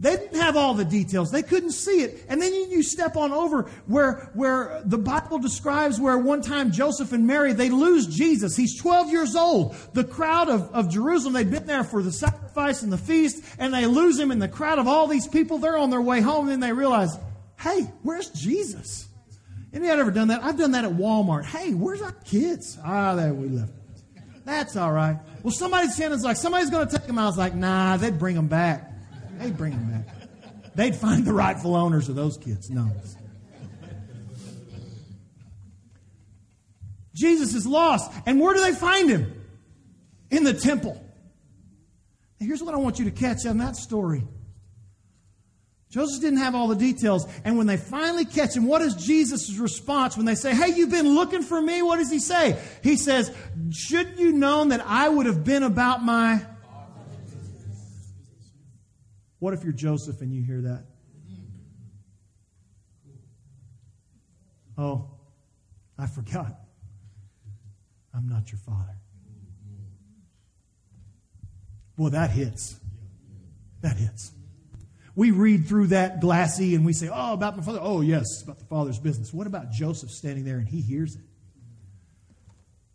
[0.00, 1.30] They didn't have all the details.
[1.30, 2.24] They couldn't see it.
[2.26, 7.12] And then you, step on over where, where the Bible describes where one time Joseph
[7.12, 8.56] and Mary, they lose Jesus.
[8.56, 9.76] He's 12 years old.
[9.92, 13.74] The crowd of, of Jerusalem, they'd been there for the sacrifice and the feast, and
[13.74, 15.58] they lose him in the crowd of all these people.
[15.58, 17.18] They're on their way home, and then they realize,
[17.58, 19.06] hey, where's Jesus?
[19.70, 20.42] Anybody ever done that?
[20.42, 21.44] I've done that at Walmart.
[21.44, 22.78] Hey, where's our kids?
[22.82, 23.72] Ah, there we left.
[24.46, 25.18] That's all right.
[25.42, 27.18] Well, somebody's saying it's like, somebody's going to take them.
[27.18, 28.89] I was like, nah, they'd bring them back.
[29.40, 30.74] They'd bring them back.
[30.74, 32.68] They'd find the rightful owners of those kids.
[32.68, 32.90] No.
[37.14, 38.12] Jesus is lost.
[38.26, 39.42] And where do they find him?
[40.30, 41.02] In the temple.
[42.38, 44.26] Here's what I want you to catch on that story.
[45.90, 47.26] Joseph didn't have all the details.
[47.44, 50.90] And when they finally catch him, what is Jesus' response when they say, Hey, you've
[50.90, 51.82] been looking for me?
[51.82, 52.60] What does he say?
[52.82, 53.34] He says,
[53.72, 56.44] Should you known that I would have been about my
[59.40, 60.84] what if you're Joseph and you hear that?
[64.78, 65.10] Oh,
[65.98, 66.58] I forgot.
[68.14, 68.96] I'm not your father.
[71.96, 72.78] Boy, that hits.
[73.82, 74.32] That hits.
[75.14, 77.80] We read through that glassy and we say, Oh, about my father.
[77.82, 79.34] Oh, yes, about the father's business.
[79.34, 81.22] What about Joseph standing there and he hears it?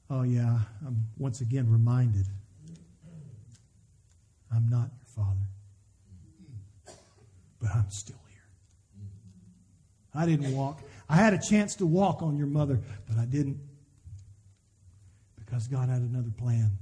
[0.10, 2.26] Oh, yeah, I'm once again reminded
[4.52, 5.42] I'm not your father
[7.66, 8.44] but I'm still here.
[10.14, 10.84] I didn't walk.
[11.10, 13.60] I had a chance to walk on your mother, but I didn't
[15.38, 16.78] because God had another plan.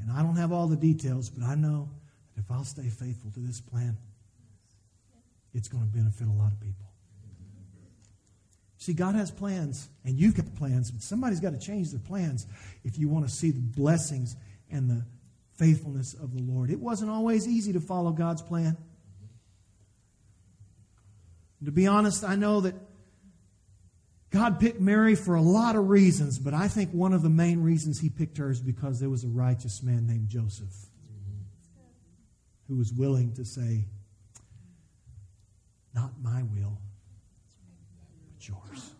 [0.00, 1.90] And I don't have all the details, but I know
[2.36, 3.96] that if I'll stay faithful to this plan,
[5.54, 6.86] it's going to benefit a lot of people.
[8.76, 12.46] See, God has plans, and you've got plans, but somebody's got to change their plans
[12.84, 14.36] if you want to see the blessings
[14.70, 15.04] and the
[15.56, 16.70] faithfulness of the Lord.
[16.70, 18.76] It wasn't always easy to follow God's plan.
[21.64, 22.74] To be honest, I know that
[24.30, 27.62] God picked Mary for a lot of reasons, but I think one of the main
[27.62, 30.74] reasons he picked her is because there was a righteous man named Joseph
[32.68, 33.86] who was willing to say,
[35.94, 36.78] Not my will,
[38.36, 38.90] but yours.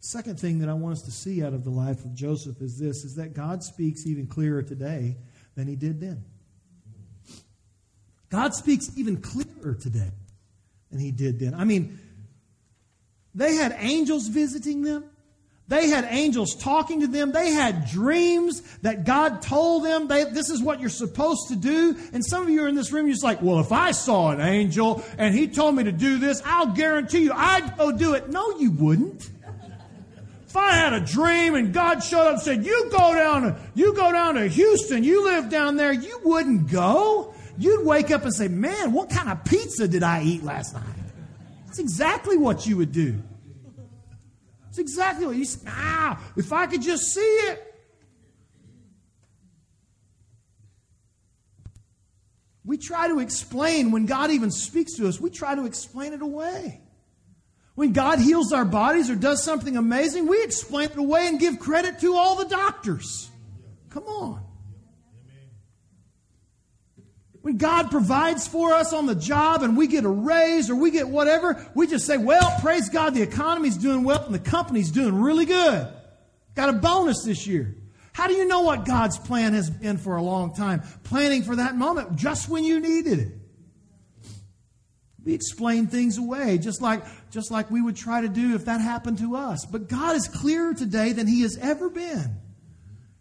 [0.00, 2.78] Second thing that I want us to see out of the life of Joseph is
[2.78, 5.16] this is that God speaks even clearer today
[5.54, 6.24] than he did then.
[8.34, 10.10] God speaks even clearer today
[10.90, 11.54] than he did then.
[11.54, 12.00] I mean,
[13.32, 15.04] they had angels visiting them.
[15.68, 17.30] They had angels talking to them.
[17.30, 21.96] They had dreams that God told them, they, this is what you're supposed to do.
[22.12, 24.30] And some of you are in this room, you're just like, well, if I saw
[24.30, 28.14] an angel and he told me to do this, I'll guarantee you I'd go do
[28.14, 28.30] it.
[28.30, 29.30] No, you wouldn't.
[30.48, 33.94] If I had a dream and God showed up and said, you go down you
[33.94, 37.33] go down to Houston, you live down there, you wouldn't go.
[37.56, 40.84] You'd wake up and say, man, what kind of pizza did I eat last night?
[41.66, 43.22] That's exactly what you would do.
[44.68, 45.60] It's exactly what you say.
[45.68, 47.74] Ah, if I could just see it.
[52.64, 56.22] We try to explain when God even speaks to us, we try to explain it
[56.22, 56.80] away.
[57.74, 61.58] When God heals our bodies or does something amazing, we explain it away and give
[61.58, 63.30] credit to all the doctors.
[63.90, 64.43] Come on.
[67.44, 70.90] When God provides for us on the job and we get a raise or we
[70.90, 74.90] get whatever, we just say, well, praise God, the economy's doing well and the company's
[74.90, 75.86] doing really good.
[76.54, 77.76] Got a bonus this year.
[78.14, 80.84] How do you know what God's plan has been for a long time?
[81.02, 83.32] Planning for that moment just when you needed it.
[85.22, 88.80] We explain things away, just like, just like we would try to do if that
[88.80, 89.66] happened to us.
[89.66, 92.36] But God is clearer today than He has ever been.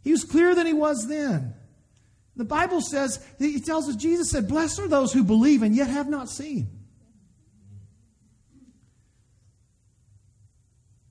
[0.02, 1.56] He was clearer than He was then.
[2.36, 5.88] The Bible says, He tells us, Jesus said, Blessed are those who believe and yet
[5.88, 6.68] have not seen.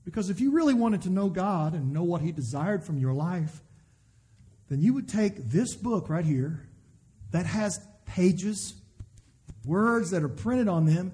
[0.03, 3.13] Because if you really wanted to know God and know what He desired from your
[3.13, 3.61] life,
[4.69, 6.67] then you would take this book right here
[7.31, 8.73] that has pages
[9.65, 11.13] words that are printed on them,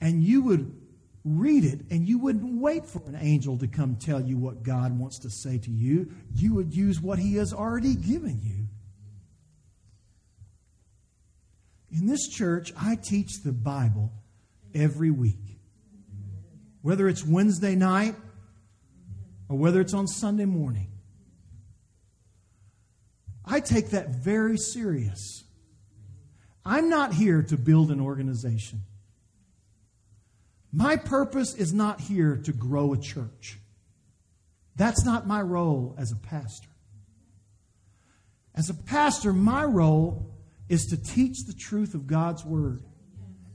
[0.00, 0.78] and you would
[1.24, 4.98] read it and you wouldn't wait for an angel to come tell you what God
[4.98, 6.10] wants to say to you.
[6.34, 8.61] You would use what He has already given you.
[11.92, 14.10] In this church, I teach the Bible
[14.74, 15.58] every week.
[16.80, 18.16] Whether it's Wednesday night
[19.48, 20.88] or whether it's on Sunday morning.
[23.44, 25.44] I take that very serious.
[26.64, 28.82] I'm not here to build an organization.
[30.72, 33.58] My purpose is not here to grow a church.
[34.76, 36.70] That's not my role as a pastor.
[38.54, 40.31] As a pastor, my role
[40.68, 42.82] is to teach the truth of God's Word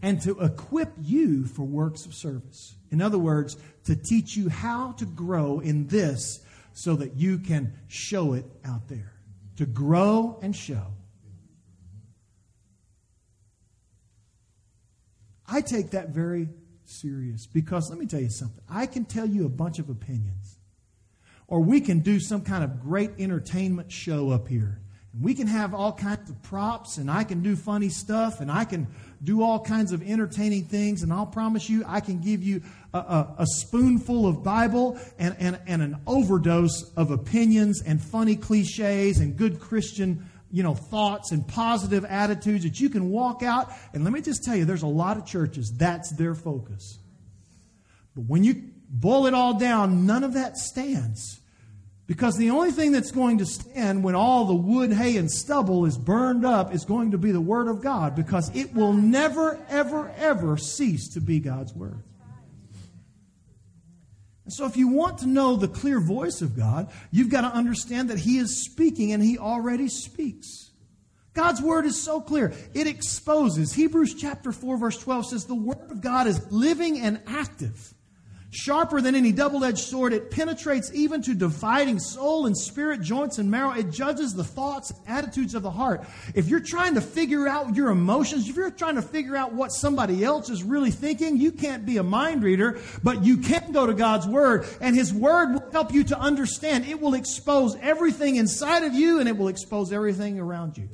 [0.02, 2.76] and to equip you for works of service.
[2.92, 6.40] In other words, to teach you how to grow in this
[6.74, 9.14] so that you can show it out there.
[9.58, 10.86] To grow and show.
[15.48, 16.50] I take that very
[16.86, 18.64] serious because let me tell you something.
[18.70, 20.60] I can tell you a bunch of opinions.
[21.48, 24.82] Or we can do some kind of great entertainment show up here.
[25.20, 28.66] We can have all kinds of props and I can do funny stuff and I
[28.66, 28.88] can
[29.24, 31.02] do all kinds of entertaining things.
[31.02, 32.62] And I'll promise you, I can give you
[32.94, 38.36] a, a, a spoonful of Bible and, and, and an overdose of opinions and funny
[38.36, 43.72] cliches and good Christian you know, thoughts and positive attitudes that you can walk out.
[43.94, 47.00] And let me just tell you, there's a lot of churches, that's their focus.
[48.16, 51.37] But when you boil it all down, none of that stands.
[52.08, 55.86] Because the only thing that's going to stand when all the wood, hay, and stubble
[55.86, 59.60] is burned up is going to be the Word of God because it will never,
[59.68, 62.02] ever, ever cease to be God's Word.
[64.46, 67.48] And so, if you want to know the clear voice of God, you've got to
[67.48, 70.72] understand that He is speaking and He already speaks.
[71.34, 72.52] God's word is so clear.
[72.74, 73.72] It exposes.
[73.72, 77.94] Hebrews chapter 4, verse 12 says, The word of God is living and active
[78.50, 83.40] Sharper than any double edged sword, it penetrates even to dividing soul and spirit, joints
[83.40, 83.72] and marrow.
[83.72, 86.08] It judges the thoughts attitudes of the heart.
[86.34, 89.74] If you're trying to figure out your emotions, if you're trying to figure out what
[89.74, 93.86] somebody else is really thinking, you can't be a mind reader, but you can go
[93.86, 96.86] to God's Word, and His Word will help you to understand.
[96.86, 100.88] It will expose everything inside of you, and it will expose everything around you.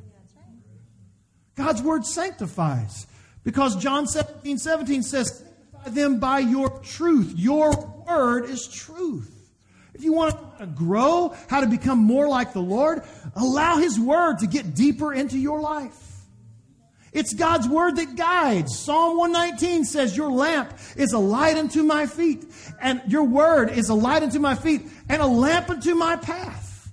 [1.56, 3.06] God's Word sanctifies.
[3.43, 5.43] Because John 17, 17 says,
[5.86, 7.34] them by your truth.
[7.36, 7.71] Your
[8.07, 9.29] word is truth.
[9.93, 13.03] If you want to grow, how to become more like the Lord,
[13.36, 15.99] allow His word to get deeper into your life.
[17.11, 18.79] It's God's word that guides.
[18.79, 22.43] Psalm 119 says, Your lamp is a light unto my feet,
[22.81, 26.89] and your word is a light unto my feet, and a lamp unto my path.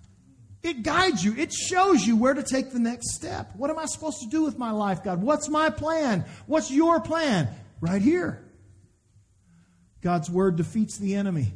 [0.63, 1.35] It guides you.
[1.37, 3.53] It shows you where to take the next step.
[3.57, 5.23] What am I supposed to do with my life, God?
[5.23, 6.27] What's my plan?
[6.47, 7.49] What's your plan?
[7.81, 8.45] Right here.
[10.03, 11.53] God's word defeats the enemy.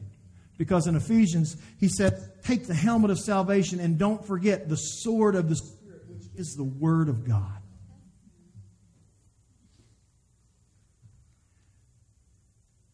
[0.56, 5.34] Because in Ephesians, he said, Take the helmet of salvation and don't forget the sword
[5.34, 7.58] of the Spirit, which is the word of God.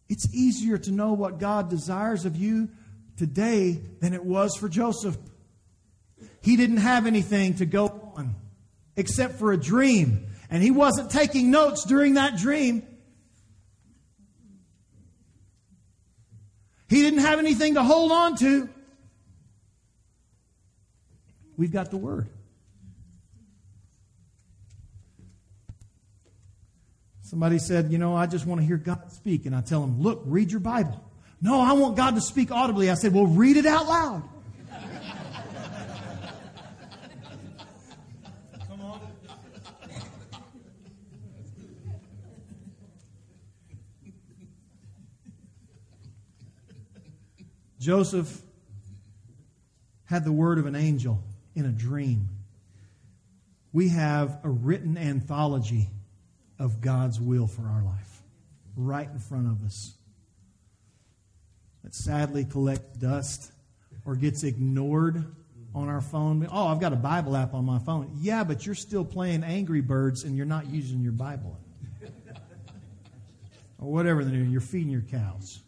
[0.09, 2.69] It's easier to know what God desires of you
[3.17, 5.17] today than it was for Joseph.
[6.43, 8.35] He didn't have anything to go on
[8.97, 10.27] except for a dream.
[10.51, 12.87] And he wasn't taking notes during that dream.
[16.91, 18.69] He didn't have anything to hold on to.
[21.57, 22.29] We've got the Word.
[27.23, 29.47] Somebody said, You know, I just want to hear God speak.
[29.47, 31.01] And I tell them, Look, read your Bible.
[31.41, 32.91] No, I want God to speak audibly.
[32.91, 34.25] I said, Well, read it out loud.
[47.81, 48.43] Joseph
[50.05, 51.23] had the word of an angel
[51.55, 52.29] in a dream.
[53.73, 55.89] We have a written anthology
[56.59, 58.23] of God's will for our life
[58.77, 59.95] right in front of us
[61.83, 63.51] that sadly collects dust
[64.05, 65.25] or gets ignored
[65.75, 66.47] on our phone.
[66.53, 68.11] Oh, I've got a Bible app on my phone.
[68.21, 71.59] Yeah, but you're still playing Angry Birds and you're not using your Bible.
[73.79, 74.51] or whatever they're doing.
[74.51, 75.61] You're feeding your cows.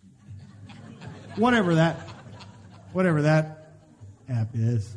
[1.37, 1.97] Whatever that,
[2.93, 3.75] whatever that
[4.29, 4.95] app is.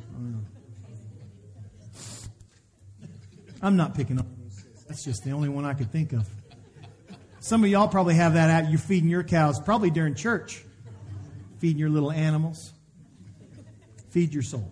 [3.61, 4.27] I'm not picking up.
[4.87, 6.27] That's just the only one I could think of.
[7.39, 8.69] Some of y'all probably have that app.
[8.69, 10.65] You're feeding your cows, probably during church
[11.65, 12.73] feeding your little animals.
[14.11, 14.71] Feed your soul.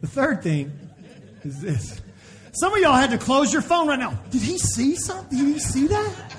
[0.00, 0.76] The third thing
[1.44, 2.00] is this.
[2.52, 4.18] Some of y'all had to close your phone right now.
[4.30, 5.38] Did he see something?
[5.38, 6.34] Did he see that?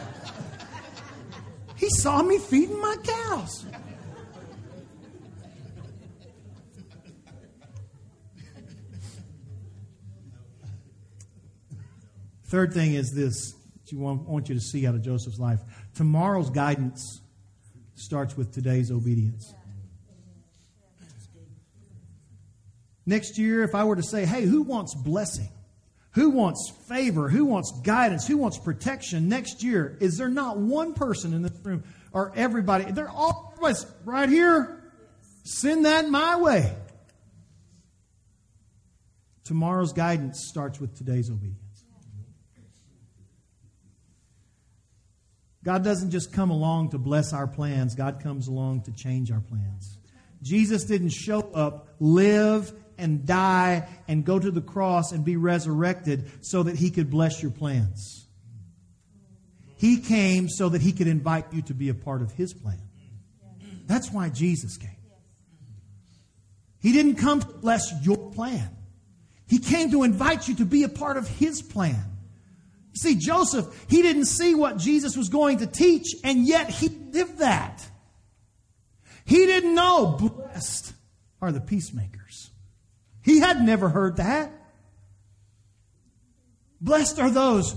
[1.98, 3.66] Saw me feeding my cows.
[12.46, 13.54] Third thing is this
[13.94, 15.60] I want you to see out of Joseph's life.
[15.96, 17.22] Tomorrow's guidance
[17.96, 19.54] starts with today's obedience.
[23.06, 25.50] Next year, if I were to say, hey, who wants blessing?
[26.14, 27.30] Who wants favor?
[27.30, 28.28] Who wants guidance?
[28.28, 29.98] Who wants protection next year?
[30.02, 32.92] Is there not one person in this room or everybody?
[32.92, 33.12] They're
[34.04, 34.84] right here.
[35.44, 36.76] Send that my way.
[39.46, 41.58] Tomorrow's guidance starts with today's obedience.
[45.64, 49.42] God doesn't just come along to bless our plans, God comes along to change our
[49.42, 50.00] plans.
[50.42, 56.32] Jesus didn't show up, live, and die, and go to the cross and be resurrected
[56.42, 58.28] so that he could bless your plans.
[59.76, 62.80] He came so that he could invite you to be a part of his plan.
[63.88, 64.90] That's why Jesus came.
[66.80, 68.70] He didn't come to bless your plan.
[69.48, 72.06] He came to invite you to be a part of his plan.
[72.94, 77.40] See, Joseph, he didn't see what Jesus was going to teach, and yet he lived
[77.40, 77.86] that.
[79.26, 80.94] He didn't know blessed
[81.42, 82.21] are the peacemakers.
[83.22, 84.52] He had never heard that.
[86.80, 87.76] Blessed are those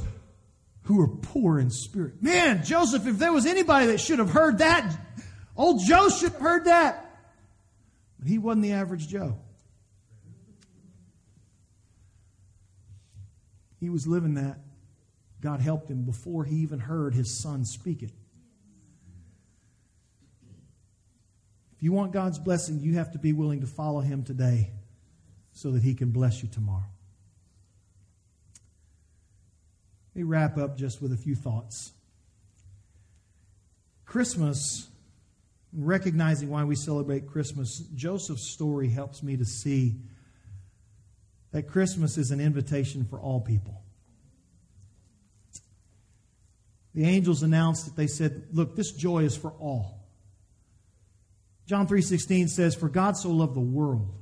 [0.84, 2.22] who are poor in spirit.
[2.22, 4.97] Man, Joseph, if there was anybody that should have heard that,
[5.57, 7.01] old Joe should have heard that.
[8.18, 9.36] But he wasn't the average Joe.
[13.80, 14.59] He was living that.
[15.42, 18.12] God helped him before he even heard his son speak it.
[21.76, 24.70] If you want God's blessing, you have to be willing to follow him today
[25.55, 26.84] so that he can bless you tomorrow.
[30.14, 31.92] Let me wrap up just with a few thoughts.
[34.05, 34.88] Christmas,
[35.72, 39.96] recognizing why we celebrate Christmas, Joseph's story helps me to see
[41.52, 43.80] that Christmas is an invitation for all people.
[46.94, 50.07] the angels announced that they said, Look, this joy is for all.
[51.66, 54.14] John 3:16 says, For God so loved the world.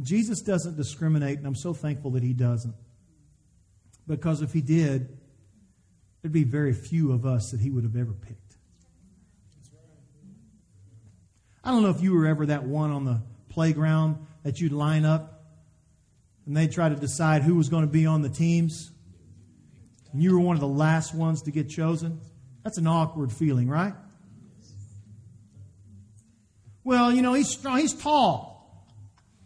[0.00, 2.74] Jesus doesn't discriminate, and I'm so thankful that he doesn't.
[4.06, 5.18] Because if he did,
[6.22, 8.56] there'd be very few of us that he would have ever picked.
[11.62, 13.20] I don't know if you were ever that one on the
[13.50, 15.44] playground that you'd line up
[16.46, 18.90] and they'd try to decide who was going to be on the teams
[20.12, 22.20] and you were one of the last ones to get chosen,
[22.64, 23.92] that's an awkward feeling, right?
[26.84, 28.57] Well, you know, he's strong, he's tall.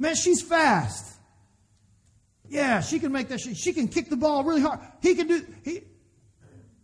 [0.02, 1.14] Man, she's fast.
[2.48, 3.40] Yeah, she can make that.
[3.40, 4.80] She, she can kick the ball really hard.
[5.00, 5.46] He can do.
[5.62, 5.76] He,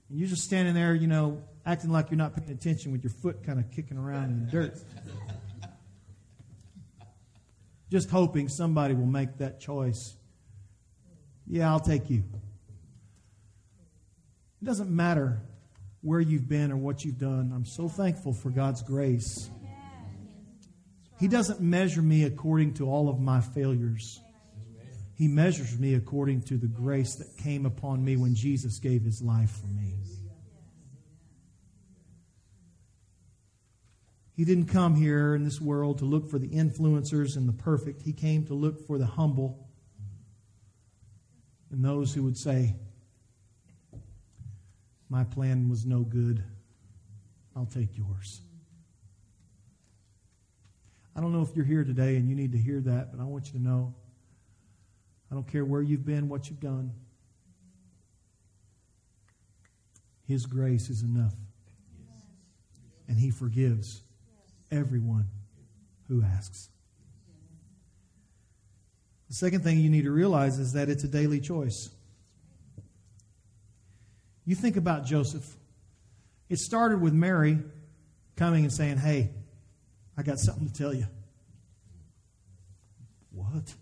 [0.09, 3.13] and you're just standing there, you know, acting like you're not paying attention with your
[3.21, 4.79] foot kind of kicking around in the dirt.
[7.91, 10.17] just hoping somebody will make that choice.
[11.45, 12.23] Yeah, I'll take you.
[14.63, 15.43] It doesn't matter
[16.03, 17.51] where you've been or what you've done.
[17.53, 19.51] I'm so thankful for God's grace.
[21.19, 24.21] He doesn't measure me according to all of my failures.
[25.15, 29.21] He measures me according to the grace that came upon me when Jesus gave his
[29.21, 29.95] life for me.
[34.37, 38.03] He didn't come here in this world to look for the influencers and the perfect.
[38.03, 39.69] He came to look for the humble
[41.71, 42.77] and those who would say,
[45.09, 46.45] My plan was no good.
[47.57, 48.41] I'll take yours.
[51.19, 53.25] I don't know if you're here today and you need to hear that, but I
[53.25, 53.93] want you to know
[55.33, 56.93] I don't care where you've been, what you've done.
[60.29, 61.35] His grace is enough.
[63.09, 64.01] And He forgives
[64.71, 65.27] everyone
[66.07, 66.69] who asks.
[69.27, 71.91] The second thing you need to realize is that it's a daily choice.
[74.45, 75.57] You think about Joseph.
[76.49, 77.59] It started with Mary
[78.37, 79.31] coming and saying, Hey,
[80.19, 81.07] I got something to tell you.
[83.31, 83.73] What?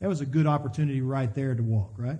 [0.00, 2.18] That was a good opportunity right there to walk, right?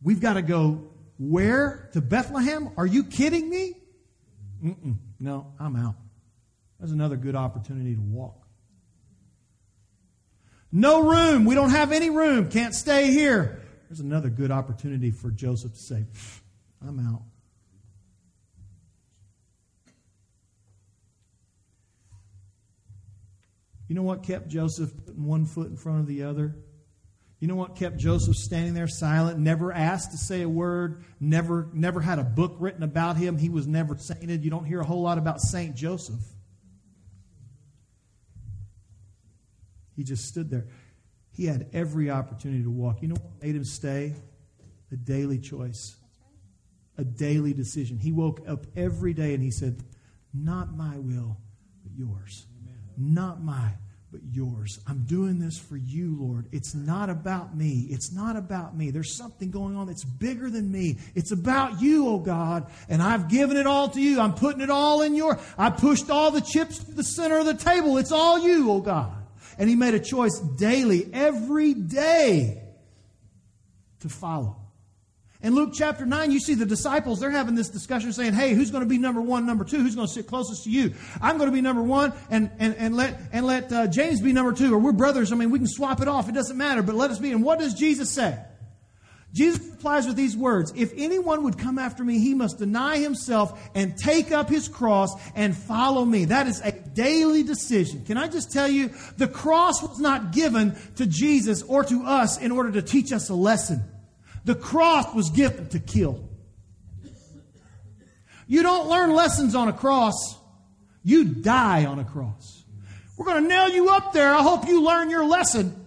[0.00, 0.84] We've got to go
[1.18, 1.90] where?
[1.94, 2.70] To Bethlehem?
[2.76, 3.74] Are you kidding me?
[4.64, 4.98] Mm-mm.
[5.18, 5.96] No, I'm out.
[6.78, 8.46] That's another good opportunity to walk.
[10.70, 11.46] No room.
[11.46, 12.48] We don't have any room.
[12.48, 13.65] Can't stay here.
[13.88, 16.04] There's another good opportunity for Joseph to say,
[16.86, 17.22] I'm out.
[23.88, 26.56] You know what kept Joseph putting one foot in front of the other?
[27.38, 31.68] You know what kept Joseph standing there silent, never asked to say a word, never,
[31.72, 33.36] never had a book written about him.
[33.36, 34.42] He was never sainted.
[34.42, 36.20] You don't hear a whole lot about Saint Joseph.
[39.94, 40.66] He just stood there.
[41.36, 43.02] He had every opportunity to walk.
[43.02, 44.14] You know what made him stay?
[44.90, 45.96] A daily choice,
[46.96, 47.98] a daily decision.
[47.98, 49.82] He woke up every day and he said,
[50.32, 51.36] Not my will,
[51.82, 52.46] but yours.
[52.96, 53.72] Not my
[54.10, 54.78] but yours.
[54.86, 56.46] I'm doing this for you, Lord.
[56.52, 57.88] It's not about me.
[57.90, 58.90] It's not about me.
[58.90, 60.96] There's something going on that's bigger than me.
[61.14, 62.70] It's about you, oh God.
[62.88, 64.20] And I've given it all to you.
[64.20, 65.38] I'm putting it all in your.
[65.58, 67.98] I pushed all the chips to the center of the table.
[67.98, 69.25] It's all you, oh God.
[69.58, 72.62] And he made a choice daily, every day,
[74.00, 74.56] to follow.
[75.42, 78.70] In Luke chapter 9, you see the disciples, they're having this discussion saying, hey, who's
[78.70, 79.76] going to be number one, number two?
[79.76, 80.94] Who's going to sit closest to you?
[81.20, 84.32] I'm going to be number one and, and, and let, and let uh, James be
[84.32, 84.74] number two.
[84.74, 85.32] Or we're brothers.
[85.32, 86.28] I mean, we can swap it off.
[86.28, 87.32] It doesn't matter, but let us be.
[87.32, 88.38] And what does Jesus say?
[89.36, 93.60] Jesus replies with these words If anyone would come after me, he must deny himself
[93.74, 96.24] and take up his cross and follow me.
[96.24, 98.06] That is a daily decision.
[98.06, 102.38] Can I just tell you, the cross was not given to Jesus or to us
[102.38, 103.84] in order to teach us a lesson.
[104.46, 106.26] The cross was given to kill.
[108.46, 110.38] You don't learn lessons on a cross,
[111.02, 112.64] you die on a cross.
[113.18, 114.32] We're going to nail you up there.
[114.32, 115.85] I hope you learn your lesson.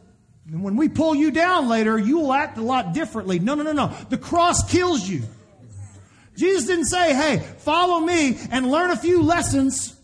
[0.52, 3.40] And when we pull you down later, you will act a lot differently.
[3.40, 3.88] No, no, no, no.
[4.10, 5.22] The cross kills you.
[6.36, 9.96] Jesus didn't say, hey, follow me and learn a few lessons.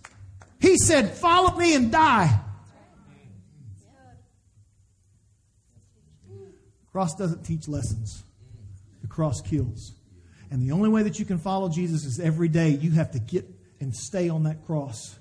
[0.60, 2.42] He said, follow me and die.
[6.30, 8.24] The Cross doesn't teach lessons.
[9.02, 9.94] The cross kills.
[10.52, 13.20] And the only way that you can follow Jesus is every day you have to
[13.20, 13.46] get
[13.80, 15.18] and stay on that cross.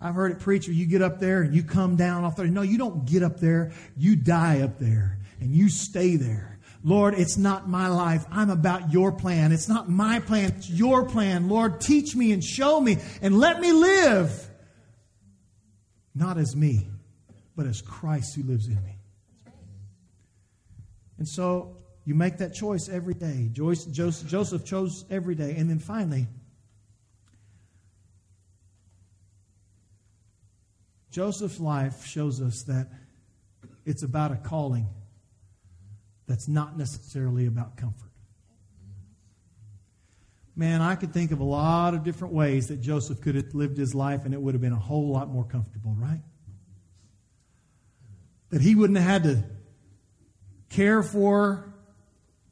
[0.00, 2.46] I've heard it preached, you get up there and you come down off there.
[2.46, 3.72] No, you don't get up there.
[3.96, 6.58] You die up there and you stay there.
[6.82, 8.24] Lord, it's not my life.
[8.30, 9.52] I'm about your plan.
[9.52, 10.52] It's not my plan.
[10.56, 11.50] It's your plan.
[11.50, 14.48] Lord, teach me and show me and let me live.
[16.14, 16.88] Not as me,
[17.54, 18.96] but as Christ who lives in me.
[21.18, 21.76] And so
[22.06, 23.50] you make that choice every day.
[23.52, 25.56] Joseph chose every day.
[25.58, 26.26] And then finally,
[31.10, 32.88] Joseph's life shows us that
[33.84, 34.86] it's about a calling
[36.26, 38.10] that's not necessarily about comfort.
[40.54, 43.78] Man, I could think of a lot of different ways that Joseph could have lived
[43.78, 46.20] his life and it would have been a whole lot more comfortable, right?
[48.50, 49.44] That he wouldn't have had to
[50.68, 51.72] care for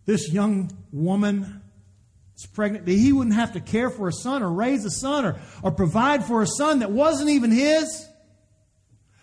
[0.06, 1.62] this young woman
[2.36, 5.24] is pregnant, that he wouldn't have to care for a son or raise a son
[5.24, 8.08] or, or provide for a son that wasn't even his.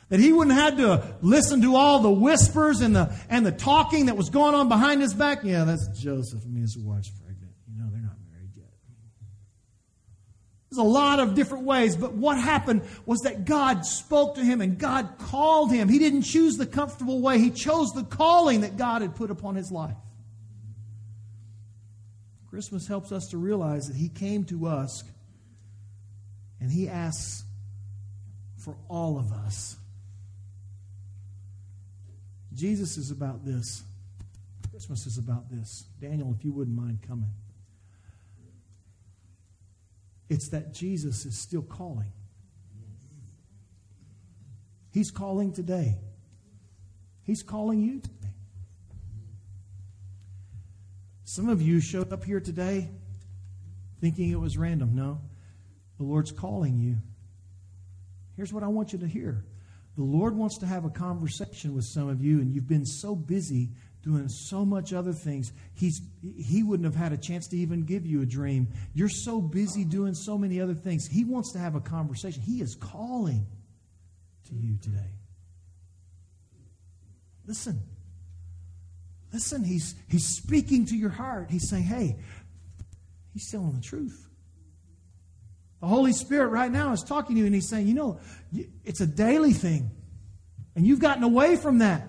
[0.10, 4.06] That he wouldn't have to listen to all the whispers and the, and the talking
[4.06, 5.44] that was going on behind his back.
[5.44, 6.46] Yeah, that's Joseph.
[6.46, 7.52] Mean, his wife's pregnant.
[7.68, 8.70] You know, they're not married yet.
[10.70, 14.62] There's a lot of different ways, but what happened was that God spoke to him
[14.62, 15.90] and God called him.
[15.90, 19.56] He didn't choose the comfortable way, he chose the calling that God had put upon
[19.56, 19.96] his life.
[22.56, 25.04] Christmas helps us to realize that He came to us
[26.62, 27.44] and He asks
[28.64, 29.76] for all of us.
[32.56, 33.84] Jesus is about this.
[34.72, 35.86] Christmas is about this.
[36.02, 37.32] Daniel, if you wouldn't mind coming.
[40.30, 42.12] It's that Jesus is still calling.
[44.92, 45.98] He's calling today.
[47.24, 48.34] He's calling you today.
[51.26, 52.90] Some of you showed up here today
[54.00, 54.96] thinking it was random.
[54.96, 55.20] No,
[55.98, 56.98] the Lord's calling you.
[58.36, 59.44] Here's what I want you to hear
[59.96, 63.16] the Lord wants to have a conversation with some of you, and you've been so
[63.16, 63.70] busy
[64.04, 65.52] doing so much other things.
[65.74, 68.68] He's, he wouldn't have had a chance to even give you a dream.
[68.94, 71.08] You're so busy doing so many other things.
[71.08, 72.42] He wants to have a conversation.
[72.42, 73.48] He is calling
[74.50, 75.12] to you today.
[77.48, 77.82] Listen.
[79.34, 81.50] Listen, he's, he's speaking to your heart.
[81.50, 82.18] He's saying, hey,
[83.34, 84.28] he's telling the truth.
[85.86, 88.20] The Holy Spirit right now is talking to you and he's saying, you know,
[88.84, 89.92] it's a daily thing.
[90.76, 92.08] And you've gotten away from that.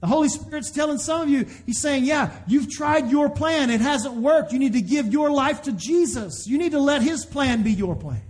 [0.00, 3.70] The Holy Spirit's telling some of you, He's saying, Yeah, you've tried your plan.
[3.70, 4.52] It hasn't worked.
[4.52, 6.46] You need to give your life to Jesus.
[6.46, 8.22] You need to let His plan be your plan.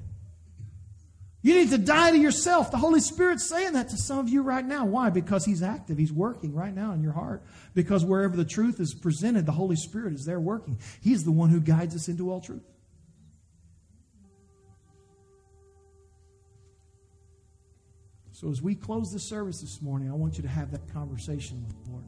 [1.42, 2.70] You need to die to yourself.
[2.70, 4.86] The Holy Spirit's saying that to some of you right now.
[4.86, 5.10] Why?
[5.10, 5.98] Because He's active.
[5.98, 7.42] He's working right now in your heart.
[7.74, 10.78] Because wherever the truth is presented, the Holy Spirit is there working.
[11.02, 12.62] He's the one who guides us into all truth.
[18.42, 21.64] So as we close the service this morning, I want you to have that conversation
[21.64, 22.04] with the Lord.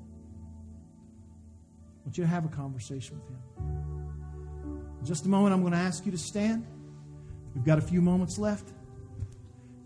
[2.01, 3.39] I want you to have a conversation with Him.
[4.99, 6.67] In just a moment, I'm going to ask you to stand.
[7.55, 8.73] We've got a few moments left.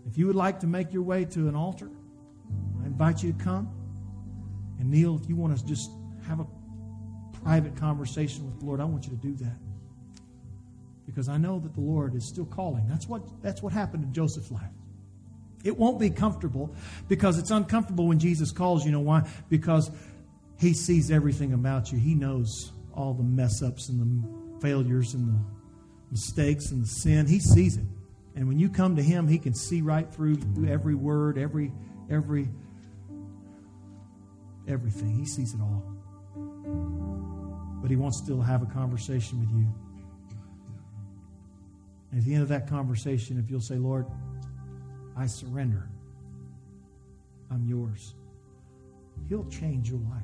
[0.07, 1.91] If you would like to make your way to an altar,
[2.81, 3.69] I invite you to come.
[4.79, 5.91] And Neil, if you want to just
[6.27, 6.47] have a
[7.43, 9.57] private conversation with the Lord, I want you to do that.
[11.05, 12.87] Because I know that the Lord is still calling.
[12.87, 14.71] That's what, that's what happened in Joseph's life.
[15.63, 16.73] It won't be comfortable
[17.07, 18.85] because it's uncomfortable when Jesus calls.
[18.85, 19.29] You know why?
[19.49, 19.91] Because
[20.57, 21.99] He sees everything about you.
[21.99, 25.39] He knows all the mess ups and the failures and the
[26.11, 27.27] mistakes and the sin.
[27.27, 27.85] He sees it.
[28.35, 30.37] And when you come to Him, He can see right through
[30.67, 31.73] every word, every,
[32.09, 32.47] every,
[34.67, 35.17] everything.
[35.17, 35.83] He sees it all.
[37.81, 39.67] But He wants to still have a conversation with you.
[42.11, 44.05] And at the end of that conversation, if you'll say, Lord,
[45.17, 45.89] I surrender.
[47.51, 48.15] I'm yours.
[49.27, 50.23] He'll change your life.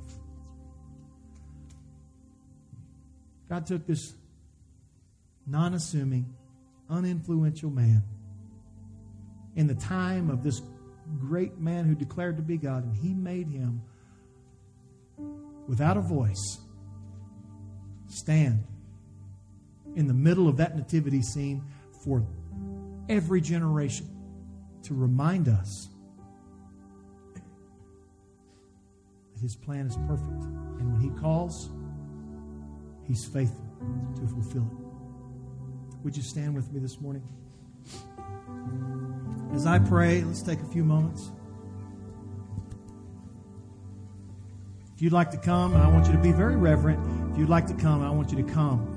[3.49, 4.13] God took this
[5.45, 6.33] non assuming,
[6.89, 8.03] uninfluential man
[9.55, 10.61] in the time of this
[11.19, 13.81] great man who declared to be God, and he made him
[15.67, 16.59] without a voice
[18.07, 18.63] stand
[19.95, 21.63] in the middle of that nativity scene
[22.03, 22.25] for
[23.09, 24.14] every generation
[24.85, 25.89] to remind us
[27.33, 27.41] that
[29.41, 30.43] His plan is perfect.
[30.79, 31.69] And when He calls,
[33.07, 33.65] He's faithful
[34.15, 36.03] to fulfill it.
[36.03, 37.23] Would you stand with me this morning?
[39.53, 41.31] As I pray, let's take a few moments.
[44.95, 46.99] If you'd like to come, and I want you to be very reverent,
[47.31, 48.91] if you'd like to come, I want you to come.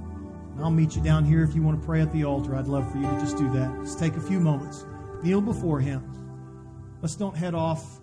[0.60, 2.54] I'll meet you down here if you want to pray at the altar.
[2.56, 3.72] I'd love for you to just do that.
[3.84, 4.84] Just take a few moments
[5.22, 6.02] kneel before Him.
[7.00, 8.00] Let's don't head off,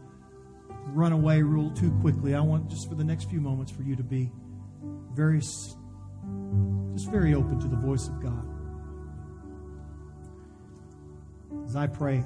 [0.88, 2.34] run away real too quickly.
[2.34, 4.32] I want just for the next few moments for you to be
[5.14, 8.46] very, just very open to the voice of God.
[11.66, 12.24] As I pray,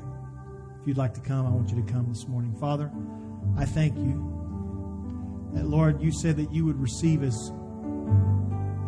[0.82, 2.56] if you'd like to come, I want you to come this morning.
[2.60, 2.92] Father,
[3.58, 7.52] I thank you that, Lord, you said that you would receive as,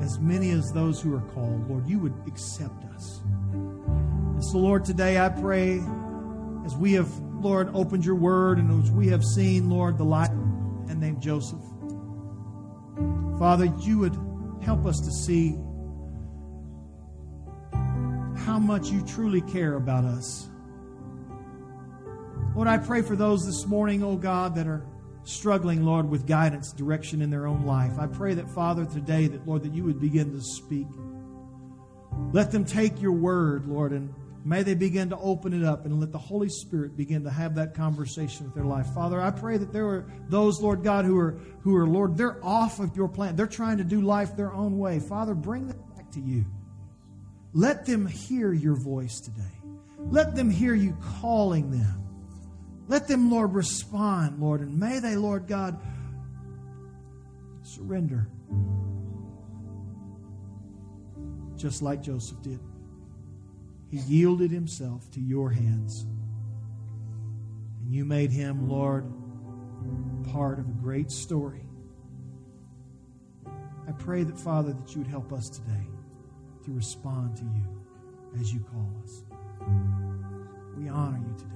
[0.01, 1.69] as many as those who are called.
[1.69, 3.21] Lord, you would accept us.
[4.41, 5.77] So, Lord, today I pray
[6.65, 7.07] as we have,
[7.41, 11.61] Lord, opened your word and as we have seen, Lord, the life and named Joseph.
[13.37, 14.17] Father, you would
[14.63, 15.51] help us to see
[18.43, 20.49] how much you truly care about us.
[22.55, 24.83] Lord, I pray for those this morning, oh God, that are
[25.23, 27.93] struggling, Lord, with guidance, direction in their own life.
[27.99, 30.87] I pray that, Father, today, that, Lord, that you would begin to speak.
[32.33, 34.13] Let them take your word, Lord, and
[34.43, 37.55] May they begin to open it up and let the Holy Spirit begin to have
[37.55, 38.87] that conversation with their life.
[38.95, 42.43] Father, I pray that there are those, Lord God, who are who are, Lord, they're
[42.43, 43.35] off of your plan.
[43.35, 44.99] They're trying to do life their own way.
[44.99, 46.45] Father, bring them back to you.
[47.53, 49.43] Let them hear your voice today.
[49.99, 52.03] Let them hear you calling them.
[52.87, 55.79] Let them, Lord, respond, Lord, and may they, Lord God,
[57.61, 58.27] surrender.
[61.55, 62.59] Just like Joseph did.
[63.91, 66.05] He yielded himself to your hands.
[67.83, 69.05] And you made him, Lord,
[70.31, 71.65] part of a great story.
[73.45, 75.87] I pray that, Father, that you would help us today
[76.63, 79.23] to respond to you as you call us.
[80.77, 81.49] We honor you today.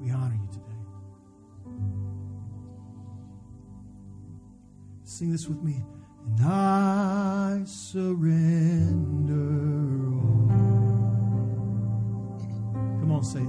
[0.00, 0.62] We honor you today.
[5.04, 5.84] Sing this with me.
[6.26, 9.36] And I surrender
[13.16, 13.48] on, say it.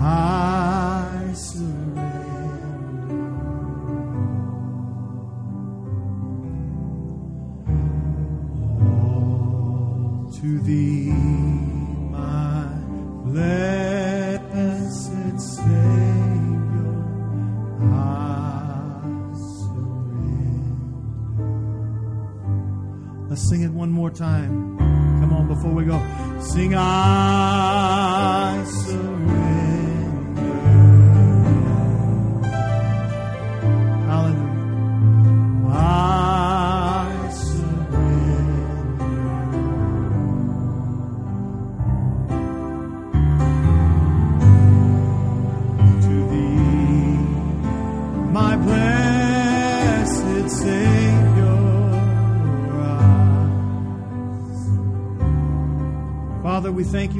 [0.00, 2.06] I surrender
[8.84, 11.10] all to thee,
[12.10, 12.66] my
[13.24, 14.50] blessed
[15.40, 17.04] Savior.
[17.92, 17.94] I
[19.34, 20.76] surrender.
[23.28, 24.85] Let's sing it one more time.
[25.26, 26.00] Come on, before we go.
[26.38, 29.15] Sing, I surrender.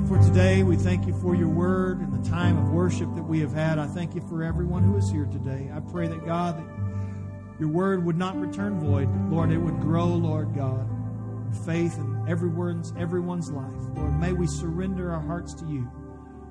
[0.06, 0.62] For today.
[0.62, 3.78] We thank you for your word and the time of worship that we have had.
[3.78, 5.68] I thank you for everyone who is here today.
[5.74, 9.08] I pray that God, that your word would not return void.
[9.28, 10.88] Lord, it would grow, Lord God,
[11.46, 13.72] in faith in everyone's everyone's life.
[13.96, 15.90] Lord, may we surrender our hearts to you.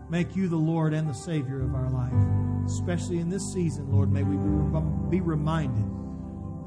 [0.10, 2.14] Make you the Lord and the Savior of our life.
[2.66, 4.36] Especially in this season, Lord, may we
[5.10, 5.90] be reminded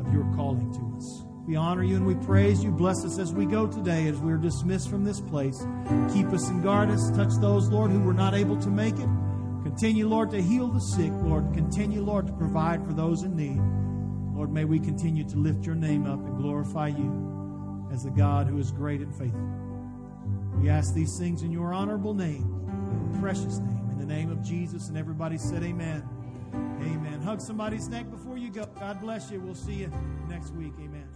[0.01, 1.28] of your calling to us.
[1.49, 2.71] We honor you and we praise you.
[2.71, 5.67] Bless us as we go today, as we're dismissed from this place.
[6.13, 7.11] Keep us and guard us.
[7.13, 9.09] Touch those, Lord, who were not able to make it.
[9.63, 11.55] Continue, Lord, to heal the sick, Lord.
[11.55, 13.63] Continue, Lord, to provide for those in need.
[14.37, 18.47] Lord, may we continue to lift your name up and glorify you as the God
[18.47, 19.41] who is great and faithful.
[20.61, 22.45] We ask these things in your honorable name,
[22.93, 24.89] your precious name, in the name of Jesus.
[24.89, 26.07] And everybody said, Amen.
[26.53, 27.23] Amen.
[27.23, 28.67] Hug somebody's neck before you go.
[28.79, 29.41] God bless you.
[29.41, 29.91] We'll see you
[30.29, 30.75] next week.
[30.79, 31.08] Amen.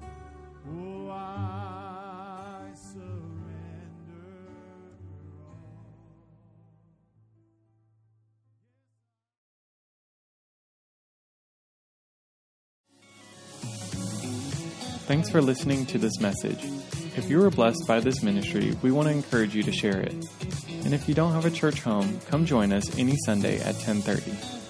[15.13, 16.65] Thanks for listening to this message.
[17.19, 20.15] If you were blessed by this ministry, we want to encourage you to share it.
[20.87, 24.62] And if you don't have a church home, come join us any Sunday at 1030.